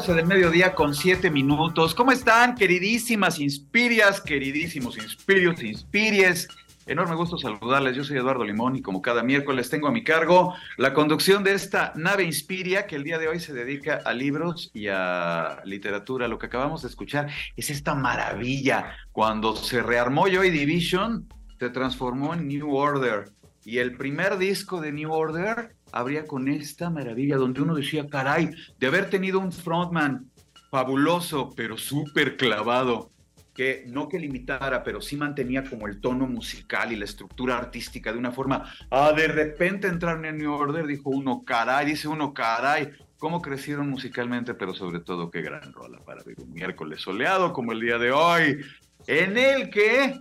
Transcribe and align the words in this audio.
12 0.00 0.14
del 0.14 0.26
mediodía 0.26 0.74
con 0.74 0.94
7 0.94 1.30
minutos. 1.30 1.94
¿Cómo 1.94 2.10
están, 2.10 2.54
queridísimas 2.54 3.38
Inspirias, 3.38 4.22
queridísimos 4.22 4.96
Inspirios, 4.96 5.62
Inspiries? 5.62 6.48
Enorme 6.86 7.16
gusto 7.16 7.36
saludarles. 7.36 7.96
Yo 7.96 8.02
soy 8.02 8.16
Eduardo 8.16 8.42
Limón 8.42 8.76
y 8.76 8.80
como 8.80 9.02
cada 9.02 9.22
miércoles 9.22 9.68
tengo 9.68 9.88
a 9.88 9.92
mi 9.92 10.02
cargo 10.02 10.54
la 10.78 10.94
conducción 10.94 11.44
de 11.44 11.52
esta 11.52 11.92
nave 11.96 12.22
Inspiria 12.22 12.86
que 12.86 12.96
el 12.96 13.04
día 13.04 13.18
de 13.18 13.28
hoy 13.28 13.40
se 13.40 13.52
dedica 13.52 14.00
a 14.02 14.14
libros 14.14 14.70
y 14.72 14.86
a 14.88 15.60
literatura. 15.66 16.28
Lo 16.28 16.38
que 16.38 16.46
acabamos 16.46 16.80
de 16.80 16.88
escuchar 16.88 17.28
es 17.54 17.68
esta 17.68 17.94
maravilla. 17.94 18.96
Cuando 19.12 19.54
se 19.54 19.82
rearmó 19.82 20.28
Joy 20.28 20.48
Division, 20.48 21.28
se 21.58 21.68
transformó 21.68 22.32
en 22.32 22.48
New 22.48 22.74
Order. 22.74 23.32
Y 23.66 23.76
el 23.76 23.98
primer 23.98 24.38
disco 24.38 24.80
de 24.80 24.92
New 24.92 25.12
Order 25.12 25.76
habría 25.92 26.26
con 26.26 26.48
esta 26.48 26.90
maravilla 26.90 27.36
donde 27.36 27.62
uno 27.62 27.74
decía, 27.74 28.08
caray, 28.08 28.50
de 28.78 28.86
haber 28.86 29.10
tenido 29.10 29.38
un 29.38 29.52
frontman 29.52 30.30
fabuloso, 30.70 31.50
pero 31.56 31.76
súper 31.76 32.36
clavado, 32.36 33.10
que 33.54 33.84
no 33.88 34.08
que 34.08 34.18
limitara, 34.18 34.82
pero 34.82 35.00
sí 35.00 35.16
mantenía 35.16 35.64
como 35.64 35.86
el 35.86 36.00
tono 36.00 36.26
musical 36.26 36.92
y 36.92 36.96
la 36.96 37.04
estructura 37.04 37.58
artística 37.58 38.12
de 38.12 38.18
una 38.18 38.32
forma, 38.32 38.72
ah, 38.90 39.12
de 39.12 39.28
repente 39.28 39.88
entrar 39.88 40.24
en 40.24 40.38
New 40.38 40.52
Order, 40.52 40.86
dijo 40.86 41.10
uno, 41.10 41.44
caray, 41.44 41.86
dice 41.86 42.08
uno, 42.08 42.32
caray, 42.32 42.92
cómo 43.18 43.42
crecieron 43.42 43.90
musicalmente, 43.90 44.54
pero 44.54 44.72
sobre 44.72 45.00
todo 45.00 45.30
qué 45.30 45.42
gran 45.42 45.72
rola 45.72 45.98
para 46.00 46.22
ver 46.22 46.36
un 46.40 46.52
miércoles 46.52 47.02
soleado 47.02 47.52
como 47.52 47.72
el 47.72 47.80
día 47.80 47.98
de 47.98 48.12
hoy, 48.12 48.60
en 49.06 49.36
el 49.36 49.70
que 49.70 50.18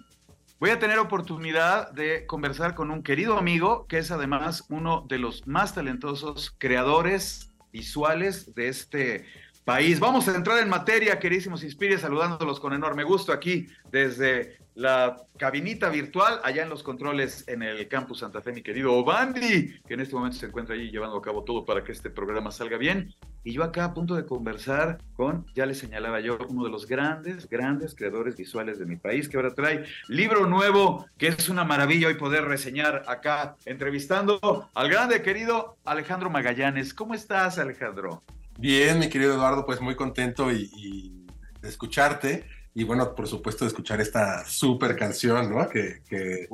Voy 0.59 0.71
a 0.71 0.79
tener 0.79 0.99
oportunidad 0.99 1.89
de 1.93 2.25
conversar 2.25 2.75
con 2.75 2.91
un 2.91 3.01
querido 3.01 3.37
amigo 3.37 3.87
que 3.87 3.97
es 3.97 4.11
además 4.11 4.65
uno 4.67 5.05
de 5.07 5.17
los 5.17 5.47
más 5.47 5.73
talentosos 5.73 6.53
creadores 6.57 7.53
visuales 7.71 8.53
de 8.55 8.67
este 8.67 9.25
país. 9.69 9.99
Vamos 9.99 10.27
a 10.27 10.35
entrar 10.35 10.57
en 10.57 10.67
materia, 10.67 11.19
queridísimos 11.19 11.63
Inspire, 11.63 11.99
saludándolos 11.99 12.59
con 12.59 12.73
enorme 12.73 13.03
gusto 13.03 13.31
aquí 13.31 13.67
desde 13.91 14.57
la 14.73 15.15
cabinita 15.37 15.89
virtual 15.89 16.39
allá 16.43 16.63
en 16.63 16.69
los 16.69 16.81
controles 16.81 17.47
en 17.47 17.61
el 17.61 17.87
campus 17.87 18.21
Santa 18.21 18.41
Fe, 18.41 18.51
mi 18.51 18.63
querido 18.63 18.93
Obandi, 18.93 19.79
que 19.87 19.93
en 19.93 19.99
este 19.99 20.15
momento 20.15 20.37
se 20.37 20.47
encuentra 20.47 20.73
ahí 20.73 20.89
llevando 20.89 21.17
a 21.17 21.21
cabo 21.21 21.43
todo 21.43 21.65
para 21.65 21.83
que 21.83 21.91
este 21.91 22.09
programa 22.09 22.49
salga 22.49 22.77
bien. 22.77 23.13
Y 23.43 23.51
yo 23.51 23.63
acá 23.63 23.85
a 23.85 23.93
punto 23.93 24.15
de 24.15 24.25
conversar 24.25 24.97
con, 25.15 25.45
ya 25.53 25.67
le 25.67 25.75
señalaba 25.75 26.19
yo, 26.19 26.39
uno 26.49 26.63
de 26.63 26.71
los 26.71 26.87
grandes, 26.87 27.47
grandes 27.47 27.93
creadores 27.93 28.35
visuales 28.35 28.79
de 28.79 28.87
mi 28.87 28.95
país, 28.95 29.29
que 29.29 29.37
ahora 29.37 29.53
trae 29.53 29.83
libro 30.07 30.47
nuevo, 30.47 31.05
que 31.19 31.27
es 31.27 31.47
una 31.47 31.63
maravilla 31.63 32.07
hoy 32.07 32.15
poder 32.15 32.45
reseñar 32.45 33.03
acá, 33.05 33.55
entrevistando 33.65 34.67
al 34.73 34.89
grande 34.89 35.21
querido 35.21 35.77
Alejandro 35.85 36.31
Magallanes. 36.31 36.95
¿Cómo 36.95 37.13
estás, 37.13 37.59
Alejandro? 37.59 38.23
Bien, 38.59 38.99
mi 38.99 39.07
querido 39.09 39.33
Eduardo, 39.33 39.65
pues 39.65 39.79
muy 39.79 39.95
contento 39.95 40.51
y, 40.51 40.69
y 40.75 41.25
de 41.61 41.69
escucharte 41.69 42.45
y 42.73 42.83
bueno, 42.83 43.15
por 43.15 43.27
supuesto, 43.27 43.65
de 43.65 43.69
escuchar 43.69 43.99
esta 43.99 44.45
súper 44.45 44.95
canción, 44.95 45.53
¿no? 45.53 45.67
Que, 45.69 46.01
que, 46.07 46.47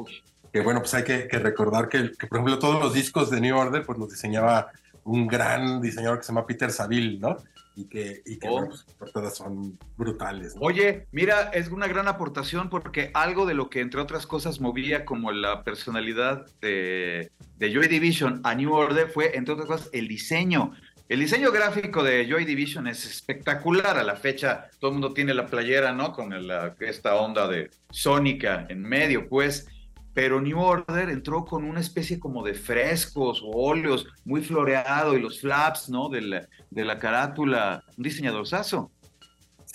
que, 0.52 0.62
bueno, 0.62 0.80
pues 0.80 0.94
hay 0.94 1.04
que, 1.04 1.28
que 1.28 1.40
recordar 1.40 1.90
que, 1.90 2.12
por 2.28 2.38
ejemplo, 2.38 2.60
todos 2.60 2.82
los 2.82 2.94
discos 2.94 3.30
de 3.30 3.42
New 3.42 3.58
Order, 3.58 3.86
pues 3.86 4.00
los 4.00 4.10
diseñaba 4.10 4.72
un 5.04 5.28
gran 5.28 5.82
diseñador 5.82 6.18
que 6.18 6.24
se 6.24 6.32
llama 6.32 6.48
Peter 6.48 6.72
Saville, 6.72 7.20
¿no? 7.20 7.38
Y 7.76 7.86
que, 7.86 8.22
y 8.26 8.40
que 8.40 8.48
oh. 8.48 8.52
bueno, 8.54 8.76
pues, 8.98 9.12
todas 9.12 9.36
son 9.36 9.78
brutales. 9.98 10.56
¿no? 10.56 10.62
Oye, 10.62 11.08
mira, 11.12 11.50
es 11.54 11.70
una 11.70 11.88
gran 11.88 12.08
aportación 12.08 12.70
porque 12.70 13.12
algo 13.14 13.46
de 13.46 13.54
lo 13.54 13.70
que, 13.70 13.82
entre 13.82 14.00
otras 14.00 14.26
cosas, 14.26 14.62
movía 14.62 15.06
como 15.06 15.32
la 15.32 15.64
personalidad 15.64 16.46
de, 16.62 17.32
de 17.58 17.74
Joy 17.74 17.88
Division 17.88 18.40
a 18.46 18.56
New 18.56 18.74
Order 18.74 19.10
fue, 19.10 19.36
entre 19.36 19.54
otras 19.54 19.68
cosas, 19.68 19.90
el 19.92 20.08
diseño. 20.08 20.72
El 21.08 21.20
diseño 21.20 21.52
gráfico 21.52 22.02
de 22.02 22.26
Joy 22.28 22.46
Division 22.46 22.88
es 22.88 23.06
espectacular. 23.06 24.00
A 24.00 24.04
la 24.04 24.16
fecha, 24.16 24.72
todo 24.80 24.90
el 24.90 24.94
mundo 24.94 25.14
tiene 25.14 25.36
la 25.36 25.46
playera, 25.46 25.94
¿no? 25.94 26.12
Con 26.12 26.34
esta 26.80 27.16
onda 27.16 27.48
de 27.48 27.70
sónica 27.92 28.66
en 28.70 28.82
medio, 28.82 29.30
pues. 29.30 29.68
Pero 30.16 30.42
New 30.42 30.60
Order 30.60 31.10
entró 31.10 31.46
con 31.46 31.64
una 31.64 31.80
especie 31.80 32.20
como 32.20 32.42
de 32.44 32.56
frescos 32.56 33.44
o 33.44 33.52
óleos 33.52 34.08
muy 34.24 34.42
floreado 34.42 35.16
y 35.16 35.22
los 35.22 35.42
flaps, 35.42 35.90
¿no? 35.90 36.10
De 36.10 36.22
la, 36.22 36.48
de 36.72 36.86
la 36.86 36.98
carátula. 36.98 37.84
Un 37.98 38.04
diseñador 38.04 38.48
saso. 38.48 38.92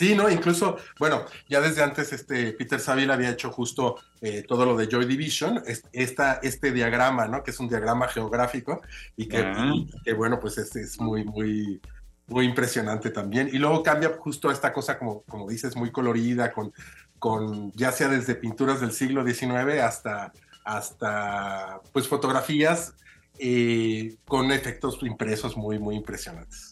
Sí, 0.00 0.14
no, 0.14 0.30
incluso, 0.30 0.78
bueno, 0.98 1.26
ya 1.46 1.60
desde 1.60 1.82
antes 1.82 2.10
este 2.14 2.54
Peter 2.54 2.80
Saville 2.80 3.12
había 3.12 3.28
hecho 3.28 3.52
justo 3.52 3.96
eh, 4.22 4.42
todo 4.48 4.64
lo 4.64 4.74
de 4.74 4.88
Joy 4.88 5.04
Division, 5.04 5.62
esta, 5.92 6.40
este 6.42 6.72
diagrama, 6.72 7.28
¿no? 7.28 7.42
Que 7.42 7.50
es 7.50 7.60
un 7.60 7.68
diagrama 7.68 8.08
geográfico 8.08 8.80
y 9.14 9.28
que, 9.28 9.36
ah. 9.44 9.74
que 10.02 10.14
bueno, 10.14 10.40
pues 10.40 10.56
es, 10.56 10.74
es, 10.74 10.98
muy, 10.98 11.26
muy, 11.26 11.82
muy 12.28 12.46
impresionante 12.46 13.10
también. 13.10 13.50
Y 13.52 13.58
luego 13.58 13.82
cambia 13.82 14.16
justo 14.18 14.50
esta 14.50 14.72
cosa, 14.72 14.98
como, 14.98 15.20
como 15.24 15.46
dices, 15.50 15.76
muy 15.76 15.92
colorida, 15.92 16.50
con, 16.50 16.72
con 17.18 17.70
ya 17.72 17.92
sea 17.92 18.08
desde 18.08 18.36
pinturas 18.36 18.80
del 18.80 18.92
siglo 18.92 19.22
XIX 19.22 19.82
hasta, 19.82 20.32
hasta 20.64 21.82
pues 21.92 22.08
fotografías 22.08 22.94
eh, 23.38 24.16
con 24.24 24.50
efectos 24.50 24.98
impresos 25.02 25.58
muy, 25.58 25.78
muy 25.78 25.96
impresionantes 25.96 26.69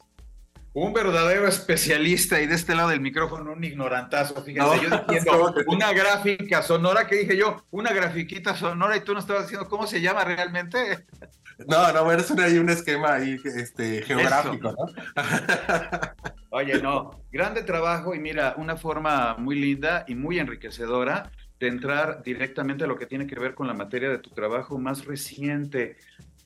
un 0.84 0.92
verdadero 0.92 1.48
especialista 1.48 2.40
y 2.40 2.46
de 2.46 2.54
este 2.54 2.74
lado 2.74 2.90
del 2.90 3.00
micrófono 3.00 3.52
un 3.52 3.64
ignorantazo. 3.64 4.42
Fíjense, 4.42 4.80
yo 4.82 4.90
diciendo 5.08 5.54
una 5.66 5.92
gráfica 5.92 6.62
sonora 6.62 7.06
que 7.06 7.16
dije 7.16 7.36
yo, 7.36 7.64
una 7.70 7.92
grafiquita 7.92 8.54
sonora 8.54 8.96
y 8.96 9.00
tú 9.00 9.12
no 9.12 9.20
estabas 9.20 9.42
diciendo 9.42 9.68
cómo 9.68 9.86
se 9.86 10.00
llama 10.00 10.24
realmente. 10.24 11.06
No, 11.66 11.92
no, 11.92 12.12
eres 12.12 12.30
un, 12.30 12.38
un 12.38 12.70
esquema 12.70 13.14
ahí 13.14 13.36
este, 13.44 14.02
geográfico, 14.02 14.70
¿no? 14.70 14.86
Oye, 16.50 16.80
no, 16.80 17.10
grande 17.32 17.64
trabajo 17.64 18.14
y 18.14 18.20
mira, 18.20 18.54
una 18.58 18.76
forma 18.76 19.34
muy 19.36 19.58
linda 19.58 20.04
y 20.06 20.14
muy 20.14 20.38
enriquecedora 20.38 21.32
de 21.58 21.66
entrar 21.66 22.22
directamente 22.22 22.84
a 22.84 22.86
lo 22.86 22.96
que 22.96 23.06
tiene 23.06 23.26
que 23.26 23.40
ver 23.40 23.56
con 23.56 23.66
la 23.66 23.74
materia 23.74 24.08
de 24.08 24.18
tu 24.18 24.30
trabajo 24.30 24.78
más 24.78 25.04
reciente. 25.04 25.96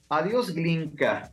Adiós, 0.09 0.55
Glinka 0.55 1.31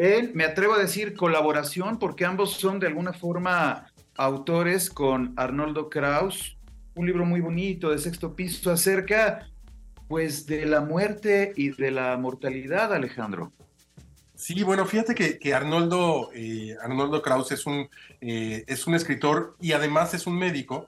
en, 0.00 0.30
me 0.34 0.44
atrevo 0.44 0.72
a 0.72 0.78
decir, 0.78 1.14
colaboración, 1.14 1.98
porque 1.98 2.24
ambos 2.24 2.54
son 2.54 2.80
de 2.80 2.86
alguna 2.86 3.12
forma 3.12 3.92
autores 4.16 4.88
con 4.88 5.34
Arnoldo 5.36 5.90
Kraus, 5.90 6.56
un 6.94 7.04
libro 7.04 7.26
muy 7.26 7.42
bonito 7.42 7.90
de 7.90 7.98
sexto 7.98 8.34
piso 8.34 8.70
acerca 8.70 9.46
pues 10.08 10.46
de 10.46 10.64
la 10.64 10.80
muerte 10.80 11.52
y 11.54 11.68
de 11.68 11.90
la 11.90 12.16
mortalidad, 12.16 12.94
Alejandro. 12.94 13.52
Sí, 14.34 14.62
bueno, 14.62 14.86
fíjate 14.86 15.14
que, 15.14 15.38
que 15.38 15.52
Arnoldo, 15.52 16.30
eh, 16.34 16.76
Arnoldo 16.82 17.20
Kraus 17.20 17.52
es 17.52 17.66
un, 17.66 17.86
eh, 18.22 18.64
es 18.66 18.86
un 18.86 18.94
escritor 18.94 19.54
y 19.60 19.72
además 19.72 20.14
es 20.14 20.26
un 20.26 20.38
médico, 20.38 20.86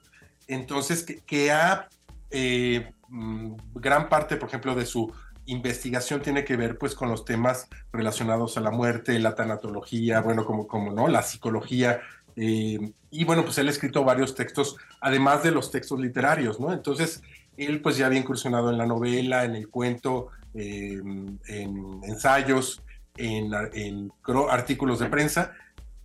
entonces 0.49 1.03
que, 1.03 1.19
que 1.19 1.53
ha 1.53 1.87
eh, 2.31 2.93
mm, 3.09 3.57
gran 3.75 4.09
parte, 4.09 4.37
por 4.37 4.49
ejemplo, 4.49 4.75
de 4.75 4.87
su 4.87 5.13
investigación 5.47 6.23
tiene 6.23 6.45
que 6.45 6.57
ver 6.57 6.79
pues 6.79 6.95
con 6.95 7.09
los 7.09 7.25
temas 7.25 7.69
relacionados 7.93 8.57
a 8.57 8.61
la 8.61 8.71
muerte, 8.71 9.19
la 9.19 9.35
tanatología, 9.35 10.21
bueno, 10.21 10.45
como, 10.45 10.67
como 10.67 10.93
no, 10.93 11.09
la 11.09 11.23
psicología. 11.23 12.01
Eh, 12.37 12.93
y 13.11 13.25
bueno, 13.25 13.45
pues 13.45 13.59
él 13.59 13.69
ha 13.69 13.71
escrito 13.71 14.05
varios 14.05 14.35
textos, 14.35 14.77
además 15.01 15.43
de 15.43 15.51
los 15.51 15.71
textos 15.71 16.01
literarios, 16.01 16.61
¿no? 16.61 16.73
Entonces, 16.73 17.23
él 17.57 17.81
pues 17.83 17.97
ya 17.97 18.07
había 18.07 18.21
incursionado 18.21 18.71
en 18.71 18.79
la 18.79 18.87
novela, 18.87 19.45
en 19.45 19.55
el 19.55 19.69
cuento, 19.69 20.29
eh, 20.55 21.01
en 21.49 22.01
ensayos, 22.05 22.83
en, 23.17 23.53
en, 23.75 24.13
artículos 24.51 24.99
de 25.01 25.07
prensa. 25.07 25.53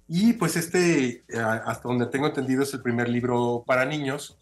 Y 0.10 0.34
pues 0.34 0.56
este, 0.56 1.24
hasta 1.34 1.88
donde 1.88 2.08
tengo 2.08 2.28
entendido, 2.28 2.64
es 2.64 2.74
el 2.74 2.82
primer 2.82 3.10
libro 3.10 3.64
para 3.66 3.86
niños. 3.86 4.38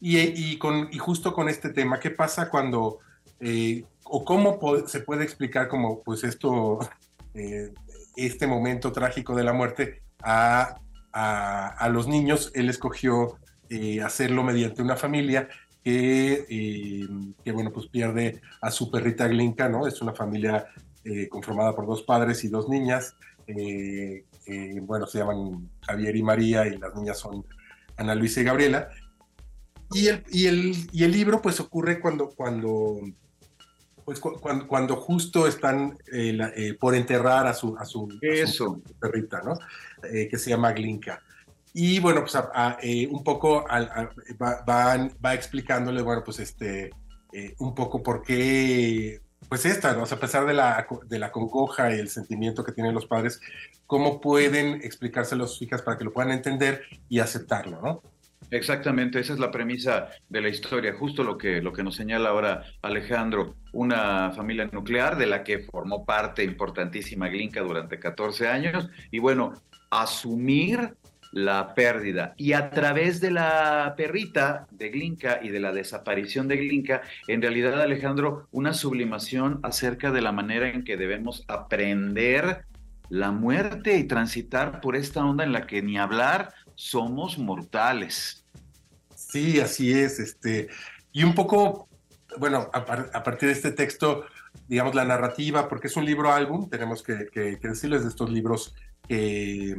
Y, 0.00 0.18
y, 0.18 0.56
con, 0.56 0.88
y 0.90 0.98
justo 0.98 1.34
con 1.34 1.48
este 1.48 1.68
tema, 1.70 2.00
¿qué 2.00 2.10
pasa 2.10 2.48
cuando 2.48 3.00
eh, 3.40 3.84
o 4.12 4.24
cómo 4.24 4.58
se 4.86 5.00
puede 5.00 5.24
explicar 5.24 5.68
como 5.68 6.02
pues 6.02 6.24
esto, 6.24 6.80
eh, 7.34 7.72
este 8.16 8.46
momento 8.46 8.92
trágico 8.92 9.34
de 9.34 9.44
la 9.44 9.52
muerte 9.52 10.02
a, 10.22 10.80
a, 11.12 11.88
los 11.88 12.08
niños. 12.08 12.50
Él 12.54 12.68
escogió 12.68 13.38
eh, 13.68 14.02
hacerlo 14.02 14.42
mediante 14.42 14.82
una 14.82 14.96
familia 14.96 15.48
que, 15.82 16.44
eh, 16.48 17.08
que, 17.44 17.52
bueno, 17.52 17.72
pues 17.72 17.86
pierde 17.86 18.40
a 18.60 18.70
su 18.70 18.90
perrita 18.90 19.28
Glinka, 19.28 19.68
¿no? 19.68 19.86
Es 19.86 20.02
una 20.02 20.12
familia 20.12 20.66
conformada 21.30 21.74
por 21.74 21.86
dos 21.86 22.02
padres 22.02 22.44
y 22.44 22.48
dos 22.48 22.68
niñas. 22.68 23.14
bueno, 24.82 25.06
se 25.06 25.18
llaman 25.18 25.70
Javier 25.80 26.14
y 26.14 26.22
María 26.22 26.66
y 26.66 26.76
las 26.76 26.94
niñas 26.94 27.18
son 27.18 27.44
Ana 27.96 28.14
Luisa 28.14 28.42
y 28.42 28.44
Gabriela. 28.44 28.90
Y 29.92 30.08
el, 30.08 30.24
y 30.30 30.46
el, 30.46 30.76
y 30.92 31.04
el 31.04 31.12
libro 31.12 31.40
pues 31.40 31.58
ocurre 31.58 32.00
cuando, 32.00 32.28
cuando, 32.28 33.00
pues, 34.18 34.40
cuando, 34.40 34.66
cuando 34.66 34.96
justo 34.96 35.46
están 35.46 35.96
por 36.78 36.94
enterrar 36.94 37.46
a 37.46 37.54
su, 37.54 37.76
a 37.76 37.84
su, 37.84 38.08
perrita, 38.98 39.40
¿no? 39.42 39.58
que 40.02 40.36
se 40.38 40.50
llma 40.50 40.72
Glinka. 40.72 41.22
Y 41.72 42.00
bueno, 42.00 42.22
pues 42.22 42.36
eh, 42.82 43.06
un 43.10 43.22
poco 43.22 43.64
va, 44.42 44.64
va, 45.24 45.34
explicándole, 45.34 46.02
bueno, 46.02 46.24
pues 46.24 46.40
este, 46.40 46.90
eh, 47.32 47.54
un 47.60 47.74
poco 47.74 48.02
por 48.02 48.22
qué, 48.22 49.20
pues 49.48 49.64
esta, 49.64 49.94
¿no? 49.94 50.02
a 50.02 50.16
pesar 50.16 50.46
de 50.46 50.54
la, 50.54 50.86
de 51.06 51.18
la 51.18 51.30
congoja 51.30 51.94
y 51.94 52.00
el 52.00 52.08
sentimiento 52.08 52.64
que 52.64 52.72
tienen 52.72 52.94
los 52.94 53.06
padres, 53.06 53.40
cómo 53.86 54.20
pueden 54.20 54.80
explicárselo 54.82 55.44
a 55.44 55.48
sus 55.48 55.62
hijas 55.62 55.82
para 55.82 55.96
que 55.96 56.04
lo 56.04 56.12
puedan 56.12 56.32
entender 56.32 56.82
y 57.08 57.20
aceptarlo, 57.20 57.80
¿no? 57.80 58.02
Exactamente, 58.50 59.20
esa 59.20 59.32
es 59.32 59.38
la 59.38 59.50
premisa 59.50 60.08
de 60.28 60.40
la 60.40 60.48
historia, 60.48 60.92
justo 60.92 61.22
lo 61.22 61.38
que, 61.38 61.62
lo 61.62 61.72
que 61.72 61.82
nos 61.82 61.96
señala 61.96 62.30
ahora 62.30 62.64
Alejandro, 62.82 63.54
una 63.72 64.32
familia 64.32 64.68
nuclear 64.72 65.16
de 65.16 65.26
la 65.26 65.44
que 65.44 65.60
formó 65.60 66.04
parte 66.04 66.42
importantísima 66.42 67.28
Glinka 67.28 67.60
durante 67.60 67.98
14 67.98 68.48
años 68.48 68.88
y 69.10 69.20
bueno, 69.20 69.54
asumir 69.90 70.94
la 71.32 71.74
pérdida. 71.74 72.34
Y 72.36 72.52
a 72.54 72.70
través 72.70 73.20
de 73.20 73.30
la 73.30 73.94
perrita 73.96 74.66
de 74.70 74.90
Glinka 74.90 75.40
y 75.42 75.50
de 75.50 75.60
la 75.60 75.72
desaparición 75.72 76.48
de 76.48 76.56
Glinka, 76.56 77.02
en 77.28 77.40
realidad, 77.40 77.80
Alejandro, 77.80 78.48
una 78.50 78.74
sublimación 78.74 79.60
acerca 79.62 80.10
de 80.10 80.22
la 80.22 80.32
manera 80.32 80.68
en 80.68 80.84
que 80.84 80.96
debemos 80.96 81.44
aprender 81.48 82.64
la 83.08 83.32
muerte 83.32 83.96
y 83.98 84.04
transitar 84.04 84.80
por 84.80 84.96
esta 84.96 85.24
onda 85.24 85.44
en 85.44 85.52
la 85.52 85.66
que 85.66 85.82
ni 85.82 85.98
hablar 85.98 86.52
somos 86.74 87.38
mortales. 87.38 88.39
Sí, 89.30 89.60
así 89.60 89.92
es. 89.92 90.18
Este, 90.18 90.68
y 91.12 91.24
un 91.24 91.34
poco, 91.34 91.88
bueno, 92.38 92.70
a, 92.72 92.84
partir 93.22 93.48
de 93.48 93.54
este 93.54 93.72
texto, 93.72 94.24
digamos, 94.68 94.94
la 94.94 95.04
narrativa, 95.04 95.68
porque 95.68 95.88
es 95.88 95.96
un 95.96 96.04
libro 96.04 96.32
álbum, 96.32 96.68
tenemos 96.68 97.02
que, 97.02 97.26
que, 97.32 97.58
que 97.58 97.68
decirles 97.68 98.02
de 98.02 98.08
estos 98.08 98.30
libros 98.30 98.74
que, 99.10 99.76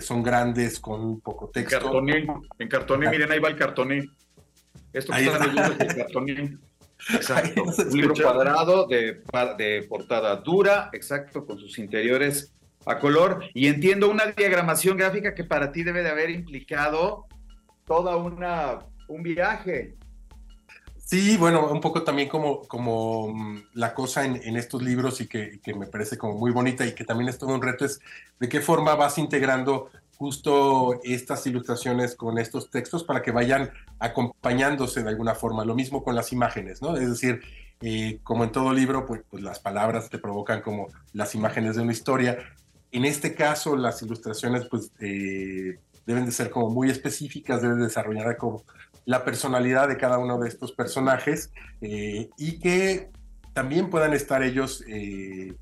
son 0.00 0.22
grandes 0.22 0.80
con 0.80 1.20
poco 1.20 1.48
texto. 1.50 1.76
En 1.76 1.82
cartoné, 1.82 2.26
en 2.58 2.68
cartoné, 2.68 3.10
miren, 3.10 3.30
ahí 3.30 3.38
va 3.38 3.48
el 3.48 3.56
cartoné. 3.56 4.08
Esto 4.92 5.12
que 5.12 5.24
está 5.24 5.44
en 5.44 5.80
el 5.80 5.96
cartoné. 5.96 6.58
Exacto. 7.14 7.62
Un 7.62 7.96
libro 7.96 8.14
cuadrado 8.14 8.86
de, 8.86 9.22
de 9.58 9.86
portada 9.88 10.36
dura, 10.36 10.90
exacto, 10.92 11.44
con 11.44 11.58
sus 11.58 11.78
interiores 11.78 12.52
a 12.86 12.98
color. 12.98 13.44
Y 13.52 13.66
entiendo 13.68 14.10
una 14.10 14.26
diagramación 14.26 14.96
gráfica 14.96 15.34
que 15.34 15.44
para 15.44 15.70
ti 15.70 15.82
debe 15.82 16.02
de 16.02 16.10
haber 16.10 16.30
implicado 16.30 17.26
toda 17.86 18.16
una 18.16 18.80
un 19.08 19.22
viaje. 19.22 19.96
Sí, 21.04 21.36
bueno, 21.36 21.70
un 21.70 21.80
poco 21.80 22.02
también 22.02 22.28
como, 22.28 22.62
como 22.62 23.28
mm, 23.28 23.64
la 23.74 23.92
cosa 23.92 24.24
en, 24.24 24.56
estos 24.56 24.82
libros 24.82 25.20
y 25.20 25.28
que, 25.28 25.60
me 25.76 25.86
parece 25.86 26.16
como 26.16 26.38
muy 26.38 26.50
bonita 26.50 26.86
y 26.86 26.94
que 26.94 27.04
también 27.04 27.28
es 27.28 27.38
todo 27.38 27.54
un 27.54 27.60
reto 27.60 27.84
es 27.84 28.00
de 28.40 28.48
qué 28.48 28.60
forma 28.60 28.94
vas 28.94 29.18
integrando 29.18 29.90
justo 30.16 31.00
estas 31.02 31.46
ilustraciones 31.46 32.14
con 32.14 32.38
estos 32.38 32.70
textos 32.70 33.04
para 33.04 33.20
que 33.20 33.32
vayan 33.32 33.70
acompañándose 33.98 35.02
de 35.02 35.10
alguna 35.10 35.34
forma. 35.34 35.64
Lo 35.64 35.74
mismo 35.74 36.02
con 36.02 36.14
las 36.14 36.32
imágenes, 36.32 36.80
¿no? 36.80 36.96
Es 36.96 37.10
decir, 37.10 37.42
eh, 37.82 38.20
como 38.22 38.44
en 38.44 38.52
todo 38.52 38.72
libro, 38.72 39.04
pues, 39.04 39.22
pues, 39.28 39.42
las 39.42 39.60
palabras 39.60 40.08
te 40.08 40.18
provocan 40.18 40.62
como 40.62 40.88
las 41.12 41.34
imágenes 41.34 41.76
de 41.76 41.82
una 41.82 41.92
historia. 41.92 42.38
En 42.92 43.04
este 43.04 43.34
caso, 43.34 43.76
las 43.76 44.00
ilustraciones 44.02 44.66
pues 44.70 44.90
eh, 45.00 45.78
deben 46.06 46.26
de 46.26 46.32
ser 46.32 46.50
como 46.50 46.70
muy 46.70 46.90
específicas, 46.90 47.62
deben 47.62 47.80
desarrollar 47.80 48.36
como 48.36 48.64
la 49.04 49.24
personalidad 49.24 49.88
de 49.88 49.96
cada 49.96 50.18
uno 50.18 50.38
de 50.38 50.48
estos 50.48 50.72
personajes 50.72 51.52
eh, 51.80 52.30
y 52.36 52.58
que 52.58 53.10
también 53.52 53.90
puedan 53.90 54.14
estar 54.14 54.42
ellos 54.42 54.82
eh, 54.88 55.54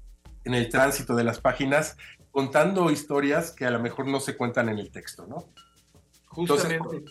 en 0.45 0.55
el 0.55 0.69
tránsito 0.69 1.15
de 1.15 1.25
las 1.25 1.41
páginas 1.41 1.97
contando 2.31 2.91
historias 2.91 3.53
que 3.53 3.67
a 3.67 3.71
lo 3.71 3.81
mejor 3.81 4.09
no 4.09 4.21
se 4.21 4.37
cuentan 4.37 4.69
en 4.69 4.79
el 4.79 4.91
texto, 4.91 5.27
¿no? 5.27 5.53
Justamente. 6.27 7.05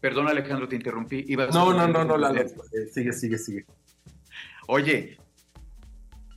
Perdón, 0.00 0.28
Alejandro, 0.28 0.68
te 0.68 0.76
interrumpí. 0.76 1.24
no, 1.52 1.72
no, 1.72 1.88
no, 1.88 2.04
no, 2.04 2.16
no, 2.16 2.28
sigue, 2.92 3.12
sigue, 3.12 3.38
sigue. 3.38 3.66
Oye, 4.68 5.18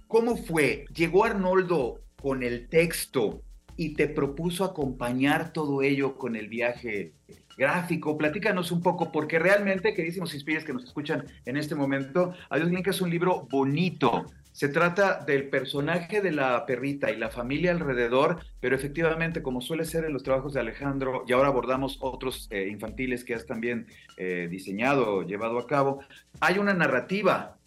¿cómo 0.08 0.38
fue? 0.38 0.86
¿Llegó 0.96 1.26
Arnoldo 1.26 2.02
con 2.20 2.42
el 2.42 2.68
texto 2.68 3.44
y 3.80 3.94
te 3.94 4.10
propuso 4.10 4.66
acompañar 4.66 5.54
todo 5.54 5.82
ello 5.84 6.18
con 6.18 6.36
el 6.36 6.50
viaje 6.50 7.14
gráfico. 7.58 8.18
Platícanos 8.18 8.74
un 8.74 8.84
poco, 8.84 9.10
porque 9.10 9.40
realmente, 9.40 9.94
queridísimos 9.94 10.34
inspires 10.34 10.66
que 10.66 10.74
nos 10.74 10.84
escuchan 10.84 11.24
en 11.46 11.56
este 11.56 11.76
momento, 11.76 12.34
Adiós 12.50 12.70
Link 12.72 12.90
es 12.90 13.00
un 13.00 13.10
libro 13.10 13.48
bonito. 13.50 14.26
Se 14.52 14.68
trata 14.68 15.24
del 15.24 15.48
personaje 15.48 16.22
de 16.22 16.34
la 16.34 16.66
perrita 16.66 17.10
y 17.10 17.16
la 17.16 17.30
familia 17.30 17.72
alrededor, 17.72 18.40
pero 18.60 18.76
efectivamente, 18.76 19.42
como 19.42 19.62
suele 19.62 19.86
ser 19.86 20.04
en 20.04 20.12
los 20.12 20.24
trabajos 20.24 20.54
de 20.54 20.60
Alejandro, 20.60 21.24
y 21.26 21.32
ahora 21.32 21.48
abordamos 21.48 22.00
otros 22.02 22.50
eh, 22.52 22.68
infantiles 22.70 23.24
que 23.24 23.34
has 23.34 23.46
también 23.46 23.88
eh, 24.18 24.50
diseñado, 24.52 25.22
llevado 25.22 25.58
a 25.58 25.68
cabo, 25.68 26.02
hay 26.42 26.58
una 26.58 26.74
narrativa. 26.74 27.59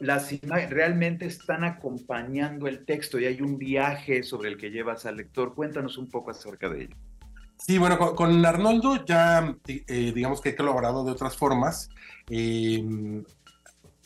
Las 0.00 0.30
realmente 0.70 1.26
están 1.26 1.64
acompañando 1.64 2.66
el 2.66 2.84
texto 2.84 3.18
y 3.18 3.26
hay 3.26 3.40
un 3.40 3.58
viaje 3.58 4.22
sobre 4.22 4.50
el 4.50 4.58
que 4.58 4.70
llevas 4.70 5.06
al 5.06 5.16
lector. 5.16 5.54
Cuéntanos 5.54 5.96
un 5.98 6.10
poco 6.10 6.30
acerca 6.30 6.68
de 6.68 6.82
ello. 6.82 6.96
Sí, 7.56 7.78
bueno, 7.78 7.98
con, 7.98 8.44
Arnoldo 8.44 9.04
ya 9.04 9.54
eh, 9.66 10.12
digamos 10.14 10.40
que 10.40 10.50
he 10.50 10.56
colaborado 10.56 11.04
de 11.04 11.12
otras 11.12 11.36
formas. 11.36 11.90
Em, 12.28 13.22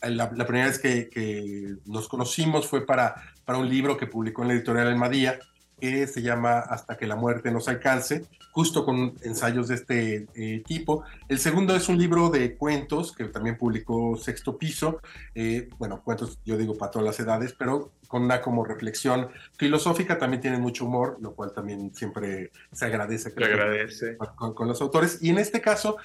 la, 0.03 0.29
primera 0.31 0.67
vez 0.67 0.79
que, 0.79 1.77
nos 1.87 2.09
conocimos 2.09 2.67
fue 2.67 2.85
para, 2.85 3.15
para 3.45 3.59
un 3.59 3.69
libro 3.69 3.97
que 3.97 4.07
publicó 4.07 4.43
en 4.43 4.49
la 4.49 4.55
editorial 4.55 4.89
Almadía, 4.89 5.39
que 5.85 6.07
se 6.07 6.23
llama 6.23 6.61
Hasta 6.61 6.97
que 6.97 7.07
la 7.07 7.15
muerte 7.15 7.51
nos 7.51 7.69
alcance, 7.69 8.25
justo 8.53 8.87
con 8.87 9.13
ensayos 9.23 9.69
de 9.69 9.75
este 9.75 10.27
eh, 10.35 10.63
tipo. 10.65 11.05
El 11.29 11.39
segundo 11.39 11.77
es 11.77 11.91
un 11.91 11.99
libro 11.99 12.31
de 12.31 12.57
cuentos 12.57 13.13
que 13.13 13.25
también 13.25 13.59
publicó 13.59 14.17
Sexto 14.17 14.57
Piso, 14.57 15.03
eh, 15.35 15.69
bueno, 15.77 16.01
cuentos 16.03 16.39
yo 16.47 16.57
digo 16.57 16.79
para 16.79 16.91
todas 16.91 17.05
las 17.05 17.21
edades, 17.21 17.55
pero 17.59 17.93
con 18.09 18.23
una 18.23 18.41
como 18.41 18.65
reflexión 18.65 19.29
filosófica, 19.59 20.17
también 20.17 20.41
tiene 20.41 20.57
mucho 20.57 20.87
humor, 20.87 21.19
lo 21.21 21.35
cual 21.35 21.53
también 21.53 21.95
siempre 21.95 22.51
se 22.73 22.87
agradece. 22.87 23.31
Se 23.31 23.45
agradece. 23.45 24.17
Con, 24.17 24.67
los 24.67 24.81
autores. 24.81 25.19
Y 25.21 25.29
en 25.29 25.39
este 25.39 25.61
caso, 25.61 25.99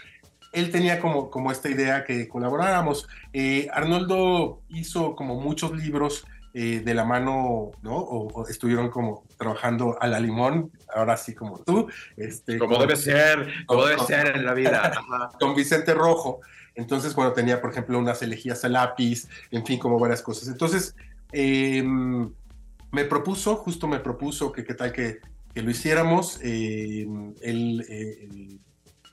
él 0.51 0.71
tenía 0.71 0.99
como, 0.99 1.29
como 1.29 1.53
esta 1.53 1.69
idea 1.69 2.03
que 2.03 2.27
colaboráramos. 2.27 3.07
Eh, 3.31 3.69
Arnoldo 3.71 4.59
hizo 4.67 5.15
como 5.15 5.39
muchos 5.39 5.71
libros 5.71 6.25
eh, 6.53 6.81
de 6.83 6.93
la 6.95 7.05
mano, 7.05 7.71
¿no? 7.83 7.95
O, 7.95 8.47
estuvieron 8.47 8.89
como 8.89 9.23
trabajando 9.37 9.97
a 10.01 10.07
la 10.07 10.19
limón, 10.19 10.71
ahora 10.93 11.15
sí 11.15 11.35
como 11.35 11.59
tú. 11.59 11.87
Este, 12.17 12.57
como 12.57 12.79
debe 12.79 12.95
ser, 12.95 13.65
como 13.67 13.85
debe 13.85 14.01
ser 14.01 14.35
en 14.35 14.45
la 14.45 14.53
vida. 14.53 14.93
con 15.39 15.55
Vicente 15.55 15.93
Rojo. 15.93 16.39
Entonces, 16.73 17.13
bueno, 17.13 17.33
tenía, 17.33 17.61
por 17.61 17.71
ejemplo, 17.71 17.99
unas 17.99 18.21
elegías 18.23 18.63
a 18.65 18.69
lápiz, 18.69 19.27
en 19.51 19.65
fin, 19.65 19.77
como 19.77 19.99
varias 19.99 20.23
cosas. 20.23 20.47
Entonces, 20.47 20.95
em, 21.31 22.31
me 22.91 23.05
propuso, 23.05 23.55
justo 23.57 23.87
me 23.87 23.99
propuso 23.99 24.51
que 24.51 24.63
qué 24.63 24.73
tal 24.73 24.91
que, 24.91 25.19
que 25.53 25.61
lo 25.61 25.69
hiciéramos. 25.69 26.39
Em, 26.41 27.35
él, 27.41 28.59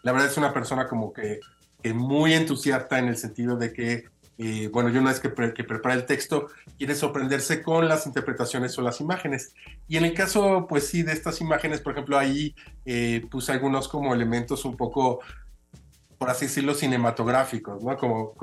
la 0.02 0.12
verdad 0.12 0.28
es 0.28 0.38
una 0.38 0.54
persona 0.54 0.88
como 0.88 1.12
que, 1.12 1.40
que 1.82 1.92
muy 1.92 2.32
entusiasta 2.32 2.98
en 2.98 3.08
el 3.08 3.16
sentido 3.18 3.56
de 3.56 3.72
que 3.72 4.04
eh, 4.38 4.68
bueno, 4.70 4.90
yo 4.90 5.00
una 5.00 5.10
vez 5.10 5.20
que, 5.20 5.32
que, 5.54 5.64
prepara 5.64 5.94
el 5.94 6.04
texto, 6.04 6.48
quiere 6.76 6.94
sorprenderse 6.94 7.62
con 7.62 7.88
las 7.88 8.06
interpretaciones 8.06 8.76
o 8.78 8.82
las 8.82 9.00
imágenes. 9.00 9.54
Y 9.88 9.96
en 9.96 10.04
el 10.04 10.12
caso, 10.12 10.66
pues 10.68 10.88
sí, 10.88 11.02
de 11.02 11.12
estas 11.12 11.40
imágenes, 11.40 11.80
por 11.80 11.92
ejemplo, 11.92 12.18
ahí 12.18 12.54
eh, 12.84 13.26
puse 13.30 13.52
algunos 13.52 13.88
como 13.88 14.14
elementos 14.14 14.66
un 14.66 14.76
poco, 14.76 15.20
por 16.18 16.28
así 16.28 16.46
decirlo, 16.46 16.74
cinematográficos, 16.74 17.82
¿no? 17.82 17.96
Como, 17.96 18.34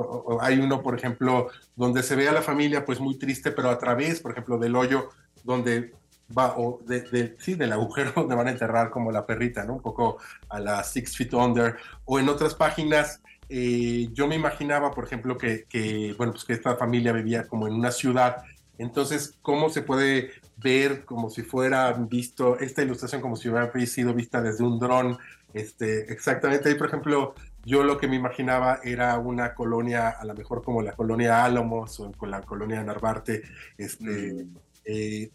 hay 0.42 0.58
uno, 0.60 0.82
por 0.82 0.98
ejemplo, 0.98 1.50
donde 1.76 2.02
se 2.02 2.16
ve 2.16 2.28
a 2.28 2.34
la 2.34 2.42
familia 2.42 2.86
pues 2.86 3.00
muy 3.00 3.20
triste, 3.20 3.52
pero 3.52 3.70
a 3.70 3.78
través, 3.78 4.20
por 4.20 4.32
ejemplo, 4.32 4.58
del 4.58 4.76
hoyo 4.76 5.10
donde 5.44 5.94
va, 6.36 6.56
o 6.58 6.80
de, 6.88 7.36
sí, 7.38 7.54
del 7.54 7.72
agujero 7.72 8.14
donde 8.16 8.36
van 8.36 8.48
a 8.48 8.52
enterrar 8.52 8.90
como 8.90 9.12
la 9.12 9.28
perrita, 9.28 9.64
¿no? 9.64 9.74
Un 9.74 9.82
poco 9.82 10.18
a 10.50 10.60
la 10.60 10.84
Six 10.84 11.18
Feet 11.18 11.34
Under, 11.36 11.78
o 12.06 12.20
en 12.20 12.30
otras 12.30 12.56
páginas 12.56 13.22
eh, 13.50 14.10
yo 14.14 14.28
me 14.28 14.36
imaginaba, 14.36 14.92
por 14.92 15.06
ejemplo, 15.06 15.38
que, 15.38 16.16
bueno, 16.18 16.34
pues 16.34 16.46
que 16.46 16.54
esta 16.54 16.76
familia 16.76 17.12
vivía 17.12 17.48
como 17.48 17.68
en 17.68 17.74
una 17.74 17.92
ciudad. 17.92 18.44
Entonces, 18.78 19.38
¿cómo 19.42 19.70
se 19.70 19.82
puede 19.82 20.32
ver 20.58 21.06
como 21.06 21.30
si 21.30 21.44
fuera 21.44 21.92
visto 21.94 22.60
esta 22.60 22.82
ilustración 22.82 23.22
como 23.22 23.36
si 23.36 23.50
hubiera 23.50 23.72
sido 23.86 24.14
vista 24.14 24.42
desde 24.42 24.64
un 24.64 24.80
dron? 24.80 25.18
Este, 25.54 26.12
exactamente 26.12 26.70
ahí, 26.70 26.76
por 26.76 26.88
ejemplo, 26.88 27.36
yo 27.66 27.84
lo 27.84 27.98
que 27.98 28.08
me 28.08 28.16
imaginaba 28.16 28.80
era 28.84 29.18
una 29.20 29.54
colonia, 29.54 30.10
a 30.10 30.26
lo 30.26 30.34
mejor 30.34 30.64
como 30.64 30.82
la 30.82 30.94
colonia 30.94 31.46
Álamos 31.46 32.00
o 32.00 32.12
la 32.26 32.42
colonia 32.42 32.84
Narvarte, 32.84 33.44
este, 33.78 34.34
mm. 34.34 34.58
eh, 34.86 35.32